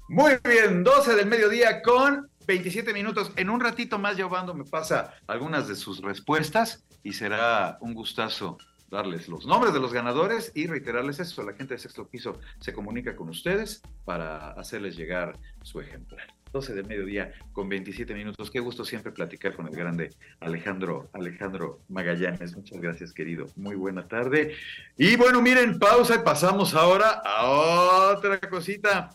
Muy 0.09 0.33
bien, 0.46 0.85
12 0.85 1.14
del 1.14 1.27
mediodía 1.27 1.81
con 1.81 2.29
27 2.46 2.92
minutos. 2.92 3.33
En 3.37 3.50
un 3.50 3.61
ratito 3.61 3.98
más 3.98 4.16
Giovanni 4.16 4.54
me 4.54 4.64
pasa 4.64 5.14
algunas 5.26 5.68
de 5.68 5.74
sus 5.74 6.00
respuestas 6.00 6.85
y 7.02 7.12
será 7.12 7.78
un 7.80 7.94
gustazo 7.94 8.59
darles 8.90 9.28
los 9.28 9.46
nombres 9.46 9.74
de 9.74 9.80
los 9.80 9.92
ganadores 9.92 10.52
y 10.54 10.66
reiterarles 10.66 11.20
eso. 11.20 11.42
La 11.42 11.54
gente 11.54 11.74
de 11.74 11.78
sexto 11.78 12.07
piso 12.07 12.40
se 12.61 12.72
comunica 12.72 13.16
con 13.16 13.28
ustedes 13.28 13.83
para 14.04 14.52
hacerles 14.52 14.96
llegar 14.96 15.38
su 15.62 15.80
ejemplar. 15.80 16.26
12 16.52 16.74
del 16.74 16.87
mediodía 16.87 17.33
con 17.52 17.68
27 17.68 18.14
minutos. 18.14 18.50
Qué 18.50 18.61
gusto 18.61 18.85
siempre 18.85 19.11
platicar 19.11 19.57
con 19.57 19.66
el 19.66 19.74
grande 19.74 20.11
Alejandro, 20.38 21.11
Alejandro 21.12 21.80
Magallanes. 21.88 22.54
Muchas 22.57 22.80
gracias, 22.80 23.12
querido. 23.12 23.46
Muy 23.57 23.74
buena 23.74 24.07
tarde. 24.07 24.54
Y 24.96 25.16
bueno, 25.16 25.42
miren, 25.42 25.80
pausa 25.80 26.14
y 26.14 26.18
pasamos 26.24 26.74
ahora 26.74 27.20
a 27.24 28.14
otra 28.16 28.38
cosita. 28.38 29.11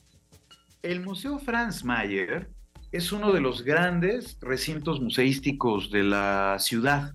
El 0.81 0.99
Museo 0.99 1.39
Franz 1.39 1.85
Mayer 1.85 2.49
es 2.91 3.11
uno 3.11 3.31
de 3.31 3.41
los 3.41 3.63
grandes 3.63 4.37
recintos 4.41 4.99
museísticos 4.99 5.91
de 5.91 6.03
la 6.03 6.57
ciudad. 6.59 7.13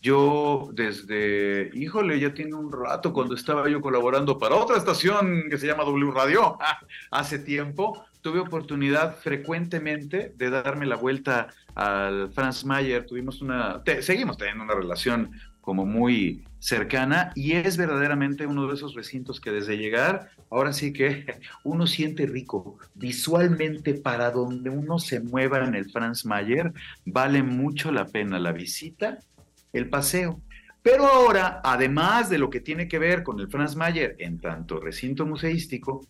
Yo 0.00 0.70
desde, 0.72 1.70
híjole, 1.74 2.20
ya 2.20 2.32
tiene 2.32 2.54
un 2.54 2.70
rato 2.70 3.12
cuando 3.12 3.34
estaba 3.34 3.68
yo 3.68 3.80
colaborando 3.80 4.38
para 4.38 4.54
otra 4.54 4.76
estación 4.76 5.44
que 5.50 5.58
se 5.58 5.66
llama 5.66 5.84
W 5.84 6.12
Radio, 6.12 6.58
hace 7.10 7.38
tiempo, 7.40 8.04
tuve 8.20 8.40
oportunidad 8.40 9.16
frecuentemente 9.16 10.32
de 10.36 10.50
darme 10.50 10.86
la 10.86 10.96
vuelta 10.96 11.48
al 11.74 12.30
Franz 12.32 12.64
Mayer, 12.64 13.04
tuvimos 13.04 13.42
una, 13.42 13.82
seguimos 14.00 14.36
teniendo 14.36 14.64
una 14.64 14.74
relación 14.74 15.32
como 15.66 15.84
muy 15.84 16.44
cercana 16.60 17.32
y 17.34 17.54
es 17.54 17.76
verdaderamente 17.76 18.46
uno 18.46 18.68
de 18.68 18.74
esos 18.74 18.94
recintos 18.94 19.40
que 19.40 19.50
desde 19.50 19.76
llegar, 19.76 20.30
ahora 20.48 20.72
sí 20.72 20.92
que 20.92 21.26
uno 21.64 21.88
siente 21.88 22.24
rico. 22.24 22.78
Visualmente 22.94 23.94
para 23.94 24.30
donde 24.30 24.70
uno 24.70 25.00
se 25.00 25.18
mueva 25.18 25.64
en 25.64 25.74
el 25.74 25.90
Franz 25.90 26.24
Mayer, 26.24 26.72
vale 27.04 27.42
mucho 27.42 27.90
la 27.90 28.06
pena 28.06 28.38
la 28.38 28.52
visita, 28.52 29.18
el 29.72 29.88
paseo. 29.88 30.40
Pero 30.82 31.04
ahora, 31.04 31.60
además 31.64 32.30
de 32.30 32.38
lo 32.38 32.48
que 32.48 32.60
tiene 32.60 32.86
que 32.86 33.00
ver 33.00 33.24
con 33.24 33.40
el 33.40 33.48
Franz 33.48 33.74
Mayer 33.74 34.14
en 34.20 34.38
tanto 34.38 34.78
recinto 34.78 35.26
museístico, 35.26 36.06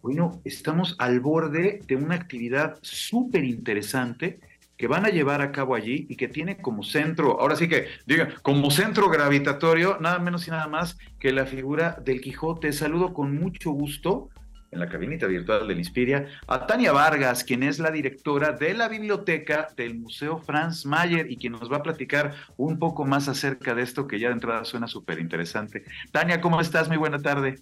bueno, 0.00 0.40
estamos 0.42 0.96
al 0.98 1.20
borde 1.20 1.80
de 1.86 1.96
una 1.96 2.14
actividad 2.14 2.78
súper 2.80 3.44
interesante 3.44 4.40
que 4.76 4.88
van 4.88 5.06
a 5.06 5.10
llevar 5.10 5.40
a 5.40 5.52
cabo 5.52 5.74
allí 5.74 6.06
y 6.08 6.16
que 6.16 6.28
tiene 6.28 6.58
como 6.58 6.82
centro, 6.82 7.40
ahora 7.40 7.56
sí 7.56 7.68
que 7.68 7.88
diga, 8.06 8.28
como 8.42 8.70
centro 8.70 9.08
gravitatorio, 9.08 9.98
nada 10.00 10.18
menos 10.18 10.46
y 10.48 10.50
nada 10.50 10.66
más 10.66 10.98
que 11.20 11.32
la 11.32 11.46
figura 11.46 11.96
del 12.04 12.20
Quijote. 12.20 12.72
Saludo 12.72 13.12
con 13.14 13.36
mucho 13.36 13.70
gusto 13.70 14.30
en 14.74 14.80
la 14.80 14.88
cabinita 14.88 15.26
virtual 15.26 15.68
del 15.68 15.78
Inspiria 15.78 16.26
a 16.48 16.66
Tania 16.66 16.92
Vargas, 16.92 17.44
quien 17.44 17.62
es 17.62 17.78
la 17.78 17.90
directora 17.90 18.52
de 18.52 18.74
la 18.74 18.88
biblioteca 18.88 19.68
del 19.76 19.94
Museo 19.94 20.38
Franz 20.38 20.84
Mayer 20.84 21.30
y 21.30 21.36
quien 21.36 21.52
nos 21.52 21.70
va 21.72 21.78
a 21.78 21.82
platicar 21.82 22.34
un 22.56 22.78
poco 22.78 23.04
más 23.04 23.28
acerca 23.28 23.74
de 23.74 23.82
esto 23.82 24.06
que 24.08 24.18
ya 24.18 24.28
de 24.28 24.34
entrada 24.34 24.64
suena 24.64 24.88
súper 24.88 25.20
interesante. 25.20 25.84
Tania, 26.10 26.40
¿cómo 26.40 26.60
estás? 26.60 26.88
Muy 26.88 26.96
buena 26.96 27.20
tarde. 27.20 27.60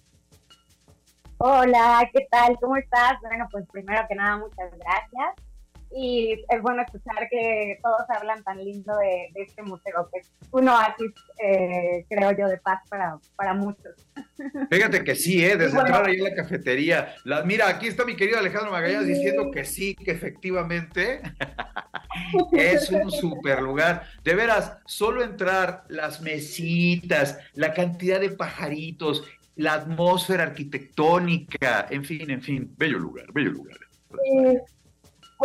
Hola, 1.37 2.09
¿qué 2.11 2.25
tal? 2.31 2.57
¿Cómo 2.59 2.77
estás? 2.77 3.19
Bueno, 3.21 3.47
pues 3.51 3.65
primero 3.71 4.01
que 4.09 4.15
nada, 4.15 4.37
muchas 4.37 4.71
gracias. 4.71 5.52
Y 5.95 6.43
es 6.49 6.61
bueno 6.61 6.81
escuchar 6.81 7.27
que 7.29 7.77
todos 7.83 8.01
hablan 8.09 8.43
tan 8.43 8.63
lindo 8.63 8.95
de, 8.97 9.29
este 9.35 9.61
museo, 9.61 10.09
que 10.11 10.19
es 10.19 10.31
un 10.51 10.67
oasis, 10.67 11.11
eh, 11.43 12.05
creo 12.09 12.31
yo, 12.31 12.47
de 12.47 12.57
paz 12.57 12.81
para, 12.89 13.17
para 13.35 13.53
muchos. 13.53 13.93
Fíjate 14.71 15.03
que 15.03 15.15
sí, 15.15 15.45
¿eh? 15.45 15.55
desde 15.55 15.77
entrar 15.77 16.05
ahí 16.05 16.15
en 16.15 16.23
la 16.23 16.33
cafetería. 16.33 17.15
La, 17.23 17.43
mira, 17.43 17.67
aquí 17.67 17.87
está 17.87 18.05
mi 18.05 18.15
querido 18.15 18.39
Alejandro 18.39 18.71
Magallanes 18.71 19.07
diciendo 19.07 19.51
que 19.51 19.65
sí, 19.65 19.95
que 19.95 20.11
efectivamente 20.11 21.21
es 22.53 22.89
un 22.89 23.11
super 23.11 23.61
lugar. 23.61 24.03
De 24.23 24.35
veras, 24.35 24.77
solo 24.85 25.23
entrar, 25.23 25.83
las 25.89 26.21
mesitas, 26.21 27.37
la 27.53 27.73
cantidad 27.73 28.19
de 28.19 28.29
pajaritos, 28.29 29.23
la 29.55 29.73
atmósfera 29.73 30.43
arquitectónica, 30.43 31.87
en 31.89 32.03
fin, 32.03 32.29
en 32.31 32.41
fin, 32.41 32.73
bello 32.77 32.97
lugar, 32.97 33.31
bello 33.31 33.51
lugar. 33.51 33.77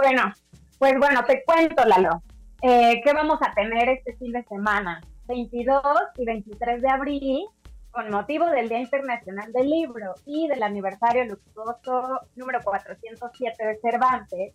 Bueno, 0.00 0.32
pues 0.78 0.96
bueno, 0.96 1.24
te 1.24 1.42
cuento, 1.44 1.84
Lalo. 1.84 2.22
Eh, 2.62 3.00
¿Qué 3.04 3.12
vamos 3.12 3.40
a 3.42 3.52
tener 3.52 3.88
este 3.88 4.16
fin 4.16 4.32
de 4.32 4.44
semana? 4.44 5.00
22 5.26 5.82
y 6.18 6.24
23 6.24 6.80
de 6.80 6.88
abril, 6.88 7.46
con 7.90 8.08
motivo 8.10 8.46
del 8.46 8.68
Día 8.68 8.78
Internacional 8.78 9.52
del 9.52 9.68
Libro 9.68 10.14
y 10.24 10.46
del 10.46 10.62
aniversario 10.62 11.24
luctuoso 11.24 12.20
número 12.36 12.60
407 12.62 13.66
de 13.66 13.78
Cervantes, 13.80 14.54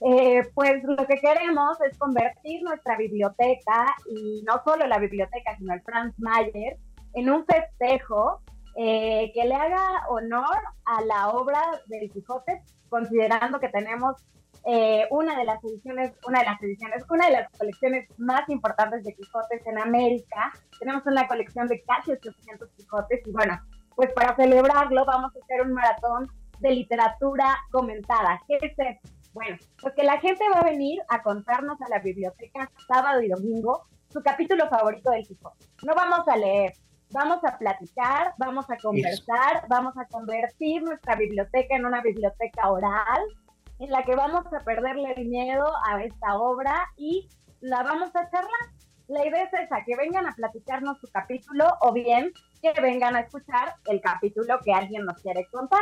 eh, 0.00 0.48
pues 0.54 0.82
lo 0.82 1.06
que 1.06 1.20
queremos 1.20 1.78
es 1.82 1.98
convertir 1.98 2.62
nuestra 2.62 2.96
biblioteca, 2.96 3.94
y 4.08 4.42
no 4.46 4.62
solo 4.64 4.86
la 4.86 4.98
biblioteca, 4.98 5.56
sino 5.58 5.74
el 5.74 5.82
Franz 5.82 6.14
Mayer, 6.18 6.78
en 7.12 7.28
un 7.28 7.44
festejo 7.44 8.40
eh, 8.76 9.30
que 9.34 9.44
le 9.44 9.54
haga 9.54 10.06
honor 10.08 10.58
a 10.86 11.02
la 11.02 11.28
obra 11.28 11.60
del 11.86 12.10
Quijote, 12.10 12.62
considerando 12.88 13.60
que 13.60 13.68
tenemos 13.68 14.16
eh, 14.64 15.06
una 15.10 15.38
de 15.38 15.44
las 15.44 15.62
ediciones, 15.64 16.12
una 16.26 16.40
de 16.40 16.44
las 16.44 16.62
ediciones, 16.62 17.04
una 17.08 17.26
de 17.26 17.32
las 17.32 17.50
colecciones 17.58 18.08
más 18.18 18.48
importantes 18.48 19.04
de 19.04 19.14
Quijotes 19.14 19.66
en 19.66 19.78
América. 19.78 20.52
Tenemos 20.78 21.04
una 21.06 21.26
colección 21.26 21.66
de 21.68 21.82
casi 21.82 22.12
800 22.12 22.68
Quijotes 22.76 23.20
y 23.26 23.32
bueno, 23.32 23.58
pues 23.94 24.12
para 24.12 24.36
celebrarlo 24.36 25.04
vamos 25.04 25.32
a 25.34 25.44
hacer 25.44 25.62
un 25.62 25.72
maratón 25.72 26.28
de 26.58 26.70
literatura 26.72 27.56
comentada. 27.70 28.40
¿Qué 28.46 28.56
es 28.56 28.72
esto? 28.76 29.08
Bueno, 29.32 29.56
pues 29.80 29.94
que 29.94 30.04
la 30.04 30.18
gente 30.18 30.44
va 30.52 30.60
a 30.60 30.64
venir 30.64 31.00
a 31.08 31.22
contarnos 31.22 31.80
a 31.80 31.88
la 31.88 32.00
biblioteca 32.00 32.70
sábado 32.88 33.22
y 33.22 33.28
domingo 33.28 33.86
su 34.08 34.22
capítulo 34.22 34.68
favorito 34.68 35.10
del 35.10 35.26
Quijote. 35.26 35.66
No 35.84 35.94
vamos 35.94 36.26
a 36.26 36.36
leer, 36.36 36.72
vamos 37.10 37.38
a 37.44 37.56
platicar, 37.56 38.34
vamos 38.38 38.68
a 38.68 38.76
conversar, 38.76 39.66
vamos 39.68 39.96
a 39.96 40.06
convertir 40.06 40.82
nuestra 40.82 41.14
biblioteca 41.14 41.76
en 41.76 41.86
una 41.86 42.02
biblioteca 42.02 42.70
oral 42.70 43.22
en 43.80 43.90
la 43.90 44.02
que 44.04 44.14
vamos 44.14 44.44
a 44.46 44.60
perderle 44.60 45.14
el 45.16 45.26
miedo 45.26 45.66
a 45.88 46.02
esta 46.04 46.38
obra 46.38 46.86
y 46.96 47.28
la 47.60 47.82
vamos 47.82 48.10
a 48.14 48.30
charlar. 48.30 48.60
La 49.08 49.26
idea 49.26 49.42
es 49.42 49.52
esa, 49.54 49.82
que 49.84 49.96
vengan 49.96 50.26
a 50.26 50.32
platicarnos 50.32 51.00
su 51.00 51.08
capítulo 51.10 51.66
o 51.80 51.92
bien 51.92 52.30
que 52.62 52.78
vengan 52.80 53.16
a 53.16 53.20
escuchar 53.20 53.74
el 53.86 54.00
capítulo 54.00 54.58
que 54.62 54.72
alguien 54.72 55.04
nos 55.04 55.20
quiere 55.22 55.46
contar. 55.50 55.80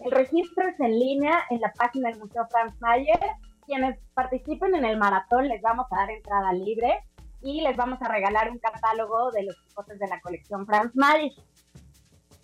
El 0.00 0.10
registro 0.10 0.68
es 0.68 0.78
en 0.80 0.98
línea 0.98 1.44
en 1.50 1.60
la 1.60 1.72
página 1.72 2.10
del 2.10 2.18
Museo 2.18 2.46
Franz 2.50 2.74
Mayer. 2.80 3.20
Quienes 3.64 3.98
participen 4.14 4.74
en 4.74 4.84
el 4.84 4.98
maratón 4.98 5.48
les 5.48 5.62
vamos 5.62 5.86
a 5.90 5.96
dar 5.96 6.10
entrada 6.10 6.52
libre 6.52 7.04
y 7.40 7.60
les 7.60 7.76
vamos 7.76 8.02
a 8.02 8.08
regalar 8.08 8.50
un 8.50 8.58
catálogo 8.58 9.30
de 9.30 9.44
los 9.44 9.56
Quijotes 9.62 9.98
de 9.98 10.08
la 10.08 10.20
colección 10.20 10.66
Franz 10.66 10.94
Mayer. 10.94 11.32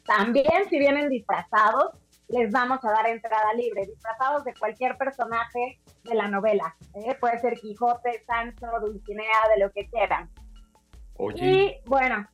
También 0.04 0.68
si 0.70 0.78
vienen 0.78 1.08
disfrazados, 1.08 2.03
les 2.28 2.50
vamos 2.50 2.78
a 2.84 2.90
dar 2.90 3.06
entrada 3.06 3.52
libre, 3.54 3.86
disfrazados 3.86 4.44
de 4.44 4.54
cualquier 4.54 4.96
personaje 4.96 5.80
de 6.04 6.14
la 6.14 6.28
novela. 6.28 6.74
¿eh? 6.94 7.14
Puede 7.20 7.38
ser 7.40 7.54
Quijote, 7.54 8.24
Sancho, 8.26 8.66
Dulcinea, 8.80 9.48
de 9.54 9.64
lo 9.64 9.70
que 9.72 9.86
quieran. 9.88 10.30
Oye. 11.16 11.44
Y 11.44 11.88
bueno, 11.88 12.26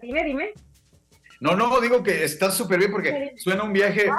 dime, 0.00 0.24
dime. 0.24 0.52
No, 1.40 1.56
no, 1.56 1.80
digo 1.80 2.02
que 2.02 2.24
está 2.24 2.50
súper 2.50 2.78
bien 2.78 2.92
porque 2.92 3.34
suena 3.36 3.64
un 3.64 3.72
viaje 3.72 4.08
ah. 4.10 4.16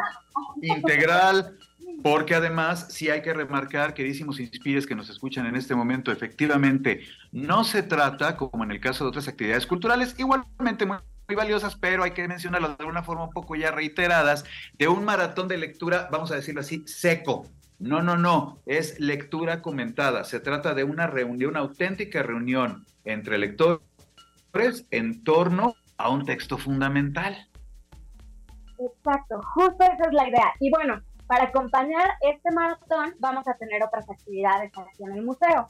integral, 0.62 1.58
porque 2.04 2.36
además 2.36 2.88
sí 2.90 3.10
hay 3.10 3.22
que 3.22 3.34
remarcar, 3.34 3.94
queridísimos 3.94 4.40
inspires 4.40 4.86
que 4.86 4.96
nos 4.96 5.10
escuchan 5.10 5.46
en 5.46 5.56
este 5.56 5.76
momento, 5.76 6.12
efectivamente, 6.12 7.02
no 7.32 7.64
se 7.64 7.84
trata, 7.84 8.36
como 8.36 8.64
en 8.64 8.72
el 8.72 8.82
caso 8.82 9.06
de 9.06 9.10
otras 9.10 9.28
actividades 9.28 9.66
culturales, 9.66 10.16
igualmente 10.18 10.86
muy, 10.86 10.98
valiosas, 11.36 11.76
pero 11.76 12.04
hay 12.04 12.12
que 12.12 12.28
mencionarlas 12.28 12.78
de 12.78 12.84
alguna 12.84 13.04
forma 13.04 13.26
un 13.26 13.32
poco 13.32 13.56
ya 13.56 13.72
reiteradas, 13.72 14.46
de 14.74 14.88
un 14.88 15.04
maratón 15.04 15.48
de 15.48 15.58
lectura, 15.58 16.10
vamos 16.12 16.32
a 16.32 16.36
decirlo 16.36 16.62
así, 16.62 16.84
seco. 16.86 17.46
No, 17.80 18.02
no, 18.02 18.16
no, 18.16 18.60
es 18.66 19.00
lectura 19.00 19.62
comentada. 19.62 20.24
Se 20.24 20.40
trata 20.40 20.74
de 20.74 20.84
una 20.84 21.08
reunión, 21.08 21.52
una 21.52 21.60
auténtica 21.60 22.24
reunión 22.24 22.86
entre 23.04 23.38
lectores 23.38 23.82
en 24.92 25.24
torno 25.24 25.76
a 25.98 26.10
un 26.10 26.26
texto 26.26 26.58
fundamental. 26.58 27.50
Exacto, 28.80 29.42
justo 29.54 29.84
esa 29.84 30.08
es 30.08 30.14
la 30.14 30.30
idea. 30.30 30.54
Y 30.60 30.70
bueno, 30.70 31.02
para 31.28 31.46
acompañar 31.46 32.12
este 32.22 32.52
maratón 32.52 33.16
vamos 33.20 33.48
a 33.48 33.54
tener 33.56 33.84
otras 33.84 34.10
actividades 34.10 34.72
aquí 34.78 35.04
en 35.04 35.14
el 35.14 35.24
museo. 35.24 35.68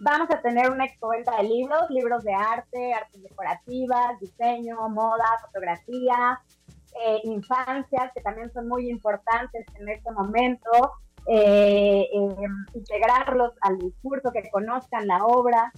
Vamos 0.00 0.28
a 0.30 0.40
tener 0.40 0.70
una 0.70 0.84
expoventa 0.84 1.36
de 1.36 1.44
libros, 1.44 1.88
libros 1.90 2.24
de 2.24 2.34
arte, 2.34 2.94
artes 2.94 3.22
decorativas, 3.22 4.18
diseño, 4.20 4.88
moda, 4.88 5.24
fotografía, 5.46 6.40
eh, 7.04 7.20
infancias, 7.24 8.12
que 8.14 8.20
también 8.22 8.52
son 8.52 8.68
muy 8.68 8.88
importantes 8.88 9.66
en 9.78 9.88
este 9.88 10.10
momento. 10.12 10.70
eh, 11.28 12.08
em, 12.12 12.66
integrarlos 12.74 13.52
al 13.60 13.78
discurso, 13.78 14.32
que 14.32 14.50
conozcan 14.50 15.06
la 15.06 15.24
obra. 15.24 15.72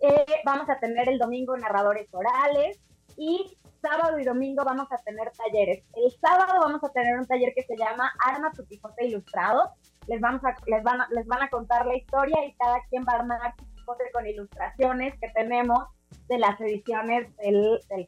Eh, 0.00 0.26
vamos 0.44 0.68
a 0.68 0.78
tener 0.78 1.08
el 1.08 1.18
domingo 1.18 1.56
narradores 1.56 2.06
orales 2.12 2.78
y 3.16 3.56
sábado 3.80 4.18
y 4.18 4.24
domingo 4.24 4.64
vamos 4.64 4.88
a 4.90 4.98
tener 4.98 5.30
talleres. 5.32 5.84
El 5.94 6.10
sábado 6.20 6.60
vamos 6.60 6.82
a 6.84 6.90
tener 6.90 7.18
un 7.18 7.26
taller 7.26 7.52
que 7.54 7.62
se 7.62 7.76
llama 7.76 8.12
Arma 8.26 8.52
tu 8.52 8.64
Quijote 8.66 9.06
Ilustrado. 9.06 9.72
Les, 10.06 10.20
vamos 10.20 10.42
a, 10.44 10.54
les, 10.66 10.82
van 10.82 10.98
les 11.10 11.26
van 11.26 11.42
a 11.42 11.50
contar 11.50 11.86
la 11.86 11.96
historia 11.96 12.44
y 12.44 12.54
cada 12.54 12.80
quien 12.88 13.04
va 13.04 13.12
a 13.12 13.16
armar 13.16 13.54
su 13.58 13.64
Quijote 13.74 14.04
con 14.12 14.26
ilustraciones 14.26 15.14
que 15.20 15.28
tenemos 15.30 15.84
de 16.28 16.38
las 16.38 16.60
ediciones 16.60 17.34
del, 17.36 17.80
del 17.88 18.06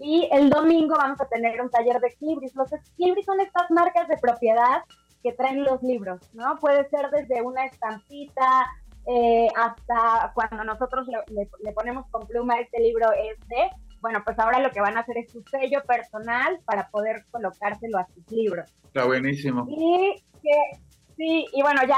Y 0.00 0.28
el 0.32 0.50
domingo 0.50 0.96
vamos 0.96 1.20
a 1.20 1.26
tener 1.26 1.60
un 1.60 1.70
taller 1.70 2.00
de 2.00 2.08
equilibris. 2.08 2.54
Los 2.54 2.72
equilibris 2.72 3.26
son 3.26 3.40
estas 3.40 3.70
marcas 3.70 4.08
de 4.08 4.16
propiedad 4.18 4.82
que 5.22 5.32
traen 5.32 5.64
los 5.64 5.82
libros, 5.82 6.20
¿no? 6.34 6.56
Puede 6.60 6.88
ser 6.90 7.10
desde 7.10 7.42
una 7.42 7.64
estampita 7.64 8.66
eh, 9.06 9.48
hasta 9.56 10.32
cuando 10.34 10.64
nosotros 10.64 11.06
le, 11.08 11.48
le, 11.62 11.72
ponemos 11.72 12.06
con 12.10 12.26
pluma 12.26 12.58
este 12.60 12.80
libro 12.80 13.10
es 13.12 13.38
de, 13.48 13.70
bueno, 14.04 14.20
pues 14.22 14.38
ahora 14.38 14.58
lo 14.60 14.70
que 14.70 14.82
van 14.82 14.98
a 14.98 15.00
hacer 15.00 15.16
es 15.16 15.32
su 15.32 15.42
sello 15.44 15.82
personal 15.84 16.60
para 16.66 16.90
poder 16.90 17.24
colocárselo 17.30 17.96
a 17.96 18.06
sus 18.08 18.30
libros. 18.30 18.70
Está 18.84 19.06
buenísimo. 19.06 19.64
Y 19.66 20.22
que, 20.42 20.78
sí, 21.16 21.46
y 21.50 21.62
bueno, 21.62 21.80
ya 21.88 21.96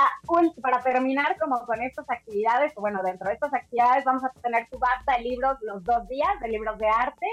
para 0.62 0.80
terminar 0.84 1.36
como 1.40 1.66
con 1.66 1.82
estas 1.82 2.08
actividades, 2.08 2.72
bueno, 2.76 3.02
dentro 3.02 3.26
de 3.26 3.34
estas 3.34 3.52
actividades 3.52 4.04
vamos 4.04 4.22
a 4.22 4.30
tener 4.40 4.68
subasta 4.70 5.16
de 5.16 5.24
libros 5.24 5.56
los 5.62 5.82
dos 5.82 6.06
días, 6.06 6.30
de 6.40 6.48
libros 6.48 6.78
de 6.78 6.86
arte, 6.86 7.26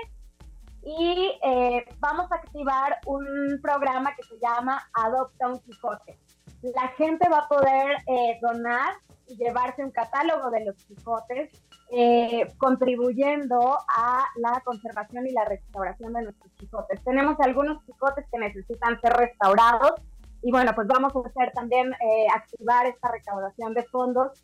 y 0.82 1.40
eh, 1.44 1.86
vamos 2.00 2.32
a 2.32 2.36
activar 2.38 2.98
un 3.06 3.60
programa 3.62 4.16
que 4.16 4.24
se 4.24 4.40
llama 4.40 4.90
Adopta 4.92 5.50
un 5.50 5.60
Quijote. 5.60 6.18
La 6.62 6.90
gente 6.90 7.28
va 7.30 7.40
a 7.40 7.48
poder 7.48 7.98
eh, 8.08 8.40
donar 8.42 8.94
y 9.28 9.36
llevarse 9.36 9.84
un 9.84 9.92
catálogo 9.92 10.50
de 10.52 10.66
los 10.66 10.76
Quijotes, 10.86 11.52
eh, 11.92 12.48
contribuyendo 12.58 13.78
a 13.88 14.26
la 14.38 14.62
conservación 14.66 15.28
y 15.28 15.32
la 15.32 15.46
restauración 15.46 16.14
de 16.14 16.24
nuestros 16.24 16.52
Quijotes. 16.54 17.04
Tenemos 17.04 17.40
algunos 17.40 17.84
Quijotes 17.84 18.26
que 18.32 18.40
necesitan 18.40 19.00
ser 19.02 19.14
restaurados 19.14 19.94
y 20.42 20.52
bueno, 20.52 20.74
pues 20.76 20.88
vamos 20.88 21.14
a 21.16 21.28
hacer 21.28 21.54
también 21.54 21.94
activar 22.36 22.86
esta 22.86 23.10
recaudación 23.10 23.74
de 23.74 23.84
fondos 23.84 24.44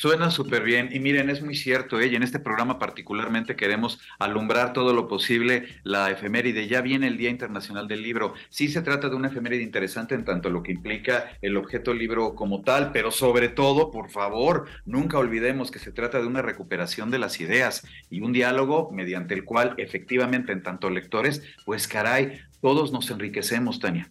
Suena 0.00 0.30
súper 0.30 0.62
bien 0.62 0.88
y 0.90 0.98
miren, 0.98 1.28
es 1.28 1.42
muy 1.42 1.54
cierto, 1.54 2.00
¿eh? 2.00 2.06
y 2.06 2.16
en 2.16 2.22
este 2.22 2.38
programa 2.38 2.78
particularmente 2.78 3.54
queremos 3.54 4.00
alumbrar 4.18 4.72
todo 4.72 4.94
lo 4.94 5.08
posible 5.08 5.68
la 5.82 6.10
efeméride. 6.10 6.68
Ya 6.68 6.80
viene 6.80 7.06
el 7.06 7.18
Día 7.18 7.28
Internacional 7.28 7.86
del 7.86 8.00
Libro. 8.00 8.32
Sí 8.48 8.68
se 8.68 8.80
trata 8.80 9.10
de 9.10 9.16
una 9.16 9.28
efeméride 9.28 9.62
interesante 9.62 10.14
en 10.14 10.24
tanto 10.24 10.48
lo 10.48 10.62
que 10.62 10.72
implica 10.72 11.32
el 11.42 11.54
objeto 11.58 11.92
libro 11.92 12.34
como 12.34 12.62
tal, 12.62 12.92
pero 12.92 13.10
sobre 13.10 13.50
todo, 13.50 13.90
por 13.90 14.08
favor, 14.08 14.68
nunca 14.86 15.18
olvidemos 15.18 15.70
que 15.70 15.78
se 15.78 15.92
trata 15.92 16.18
de 16.18 16.26
una 16.26 16.40
recuperación 16.40 17.10
de 17.10 17.18
las 17.18 17.38
ideas 17.38 17.86
y 18.08 18.22
un 18.22 18.32
diálogo 18.32 18.90
mediante 18.90 19.34
el 19.34 19.44
cual 19.44 19.74
efectivamente 19.76 20.52
en 20.52 20.62
tanto 20.62 20.88
lectores, 20.88 21.42
pues 21.66 21.86
caray, 21.86 22.40
todos 22.62 22.90
nos 22.90 23.10
enriquecemos, 23.10 23.80
Tania. 23.80 24.10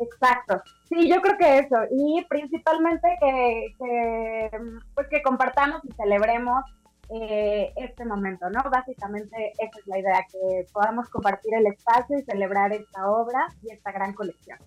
Exacto. 0.00 0.60
Sí, 0.88 1.08
yo 1.08 1.20
creo 1.20 1.36
que 1.36 1.58
eso. 1.58 1.76
Y 1.90 2.24
principalmente 2.28 3.08
que, 3.20 4.50
pues 4.94 5.06
que 5.08 5.22
compartamos 5.22 5.82
y 5.84 5.92
celebremos 5.92 6.64
eh, 7.10 7.72
este 7.76 8.04
momento, 8.04 8.48
¿no? 8.50 8.62
Básicamente 8.70 9.52
esa 9.58 9.78
es 9.78 9.86
la 9.86 9.98
idea, 9.98 10.26
que 10.30 10.66
podamos 10.72 11.08
compartir 11.10 11.54
el 11.54 11.66
espacio 11.66 12.18
y 12.18 12.22
celebrar 12.22 12.72
esta 12.72 13.10
obra 13.10 13.46
y 13.62 13.72
esta 13.72 13.92
gran 13.92 14.12
colección. 14.14 14.58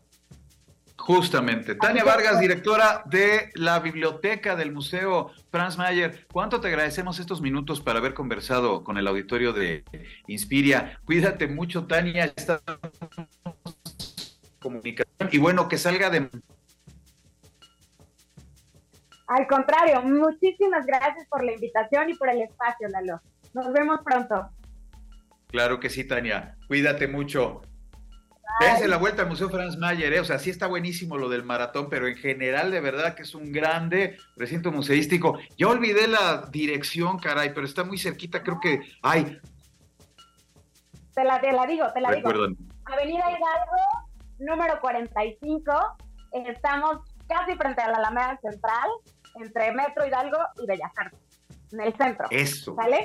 Justamente. 0.98 1.74
Tania 1.74 2.04
Vargas, 2.04 2.40
directora 2.40 3.02
de 3.06 3.50
la 3.56 3.80
biblioteca 3.80 4.56
del 4.56 4.72
Museo 4.72 5.32
Franz 5.50 5.76
Mayer, 5.76 6.28
¿cuánto 6.32 6.62
te 6.62 6.68
agradecemos 6.68 7.20
estos 7.20 7.42
minutos 7.42 7.82
para 7.82 7.98
haber 7.98 8.14
conversado 8.14 8.84
con 8.84 9.00
el 9.00 9.08
auditorio 9.08 9.52
de 9.52 9.84
Inspiria? 10.28 11.00
Cuídate 11.06 11.48
mucho, 11.48 11.88
Tania. 11.88 12.26
Estamos 12.26 12.80
comunicación 14.62 15.30
y 15.32 15.38
bueno, 15.38 15.68
que 15.68 15.78
salga 15.78 16.10
de... 16.10 16.30
Al 19.28 19.48
contrario, 19.48 20.02
muchísimas 20.04 20.86
gracias 20.86 21.28
por 21.28 21.44
la 21.44 21.54
invitación 21.54 22.10
y 22.10 22.16
por 22.16 22.30
el 22.30 22.42
espacio, 22.42 22.88
Lalo. 22.90 23.22
Nos 23.54 23.72
vemos 23.74 24.00
pronto. 24.04 24.50
Claro 25.48 25.80
que 25.80 25.90
sí, 25.90 26.06
Tania. 26.06 26.56
Cuídate 26.68 27.08
mucho. 27.08 27.62
Dense 28.60 28.88
la 28.88 28.98
vuelta 28.98 29.22
al 29.22 29.30
Museo 29.30 29.50
Franz 29.50 29.78
Mayer, 29.78 30.14
¿eh? 30.14 30.20
o 30.20 30.26
sea, 30.26 30.38
sí 30.38 30.50
está 30.50 30.68
buenísimo 30.68 31.18
lo 31.18 31.30
del 31.30 31.44
maratón, 31.44 31.88
pero 31.90 32.08
en 32.08 32.16
general 32.16 32.70
de 32.70 32.82
verdad 32.82 33.16
que 33.16 33.24
es 33.24 33.34
un 33.34 33.52
grande 33.52 34.18
recinto 34.36 34.72
museístico. 34.72 35.40
Ya 35.58 35.68
olvidé 35.68 36.08
la 36.08 36.48
dirección, 36.52 37.18
caray, 37.18 37.54
pero 37.54 37.66
está 37.66 37.84
muy 37.84 37.98
cerquita, 37.98 38.44
creo 38.44 38.60
que, 38.60 38.82
ay. 39.02 39.40
Te 41.16 41.24
la, 41.24 41.40
te 41.40 41.52
la 41.54 41.66
digo, 41.66 41.86
te 41.94 42.02
la 42.02 42.12
digo. 42.12 42.30
Avenida 42.30 43.30
Hidalgo, 43.30 44.01
número 44.42 44.80
45. 44.82 45.72
Estamos 46.48 47.00
casi 47.28 47.56
frente 47.56 47.82
a 47.82 47.92
la 47.92 47.98
Alameda 47.98 48.40
Central, 48.42 48.90
entre 49.36 49.72
Metro 49.72 50.06
Hidalgo 50.06 50.38
y 50.62 50.66
Bellas 50.66 50.92
Artes, 50.98 51.20
en 51.72 51.82
el 51.82 51.96
centro. 51.96 52.28
Eso. 52.30 52.76
¿Sale? 52.76 53.04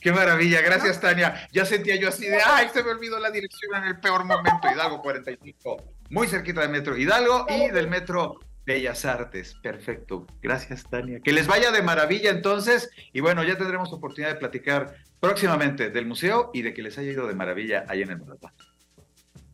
Qué 0.00 0.12
maravilla, 0.12 0.60
gracias 0.60 1.00
Tania. 1.00 1.48
Ya 1.52 1.64
sentía 1.64 1.96
yo 1.96 2.08
así 2.08 2.26
de, 2.26 2.38
ay, 2.44 2.68
se 2.72 2.82
me 2.82 2.90
olvidó 2.90 3.18
la 3.18 3.30
dirección 3.30 3.74
en 3.76 3.84
el 3.84 4.00
peor 4.00 4.24
momento, 4.24 4.70
Hidalgo 4.70 5.00
45, 5.00 5.76
muy 6.10 6.26
cerquita 6.26 6.60
del 6.60 6.70
Metro 6.70 6.96
Hidalgo 6.96 7.46
y 7.48 7.70
del 7.70 7.88
Metro 7.88 8.40
Bellas 8.66 9.04
Artes. 9.04 9.54
Perfecto, 9.62 10.26
gracias 10.42 10.84
Tania. 10.88 11.20
Que 11.20 11.32
les 11.32 11.46
vaya 11.46 11.70
de 11.70 11.82
maravilla 11.82 12.30
entonces 12.30 12.90
y 13.12 13.20
bueno, 13.20 13.42
ya 13.42 13.56
tendremos 13.56 13.92
oportunidad 13.92 14.34
de 14.34 14.38
platicar 14.38 14.96
próximamente 15.18 15.90
del 15.90 16.06
museo 16.06 16.50
y 16.52 16.62
de 16.62 16.74
que 16.74 16.82
les 16.82 16.98
haya 16.98 17.12
ido 17.12 17.26
de 17.26 17.34
maravilla 17.34 17.84
ahí 17.88 18.02
en 18.02 18.10
el 18.10 18.18
Maratón. 18.18 18.52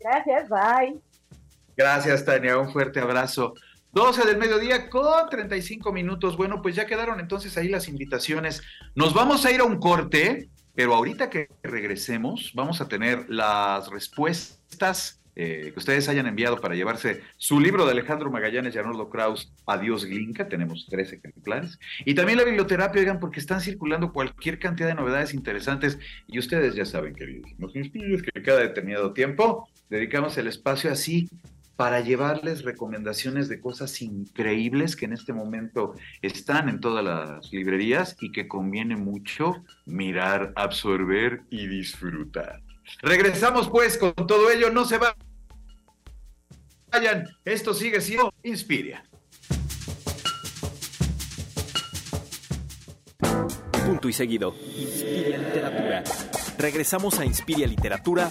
Gracias, 0.01 0.49
bye. 0.49 1.01
Gracias, 1.77 2.25
Tania. 2.25 2.59
Un 2.59 2.73
fuerte 2.73 3.01
abrazo. 3.01 3.55
12 3.93 4.27
del 4.27 4.37
mediodía 4.37 4.91
con 4.91 5.29
35 5.31 5.93
minutos. 5.93 6.37
Bueno, 6.37 6.61
pues 6.61 6.75
ya 6.75 6.87
quedaron 6.87 7.21
entonces 7.21 7.57
ahí 7.57 7.69
las 7.69 7.89
invitaciones. 7.89 8.63
Nos 8.95 9.15
vamos 9.15 9.45
a 9.47 9.51
ir 9.51 9.61
a 9.61 9.65
un 9.65 9.79
corte, 9.79 10.49
pero 10.75 10.95
ahorita 10.95 11.31
que 11.31 11.49
regresemos 11.63 12.53
vamos 12.55 12.81
a 12.81 12.89
tener 12.89 13.25
las 13.29 13.89
respuestas 13.89 15.21
eh, 15.39 15.71
que 15.73 15.79
ustedes 15.79 16.09
hayan 16.09 16.27
enviado 16.27 16.59
para 16.63 16.75
llevarse 16.75 17.21
su 17.37 17.61
libro 17.61 17.85
de 17.85 17.93
Alejandro 17.93 18.31
Magallanes 18.31 18.75
y 18.75 18.79
Arnoldo 18.79 19.11
Kraus, 19.11 19.53
Adiós 19.67 20.07
Glinka, 20.07 20.49
tenemos 20.49 20.87
tres 20.89 21.13
ejemplares, 21.13 21.79
y 22.07 22.15
también 22.15 22.39
la 22.39 22.45
biblioterapia, 22.45 23.01
oigan, 23.01 23.21
porque 23.21 23.41
están 23.41 23.61
circulando 23.61 24.15
cualquier 24.15 24.59
cantidad 24.59 24.89
de 24.89 24.95
novedades 24.95 25.35
interesantes, 25.35 25.99
y 26.27 26.39
ustedes 26.39 26.75
ya 26.75 26.87
saben, 26.87 27.15
queridos, 27.15 27.51
nos 27.59 27.77
inspiran 27.77 28.23
que 28.23 28.43
cada 28.43 28.61
determinado 28.61 29.13
tiempo 29.13 29.69
dedicamos 29.89 30.37
el 30.39 30.47
espacio 30.47 30.91
así 30.91 31.29
para 31.77 32.01
llevarles 32.01 32.65
recomendaciones 32.65 33.49
de 33.49 33.61
cosas 33.61 34.01
increíbles 34.01 34.97
que 34.97 35.05
en 35.05 35.13
este 35.13 35.33
momento 35.33 35.95
están 36.23 36.69
en 36.69 36.81
todas 36.81 37.05
las 37.05 37.53
librerías 37.53 38.17
y 38.21 38.33
que 38.33 38.49
conviene 38.49 38.97
mucho 38.97 39.63
mirar, 39.85 40.53
absorber 40.57 41.43
y 41.51 41.67
disfrutar. 41.67 42.63
Regresamos 43.03 43.69
pues 43.69 43.99
con 43.99 44.15
todo 44.15 44.51
ello, 44.51 44.71
no 44.71 44.87
se 44.87 44.99
vayan, 46.93 47.29
esto 47.45 47.75
sigue 47.75 48.01
siendo 48.01 48.33
Inspiria. 48.43 49.05
y 54.09 54.13
seguido. 54.13 54.55
Inspiria 54.77 55.39
Literatura. 55.39 56.05
Regresamos 56.59 57.19
a 57.19 57.25
Inspiria 57.25 57.67
Literatura 57.67 58.31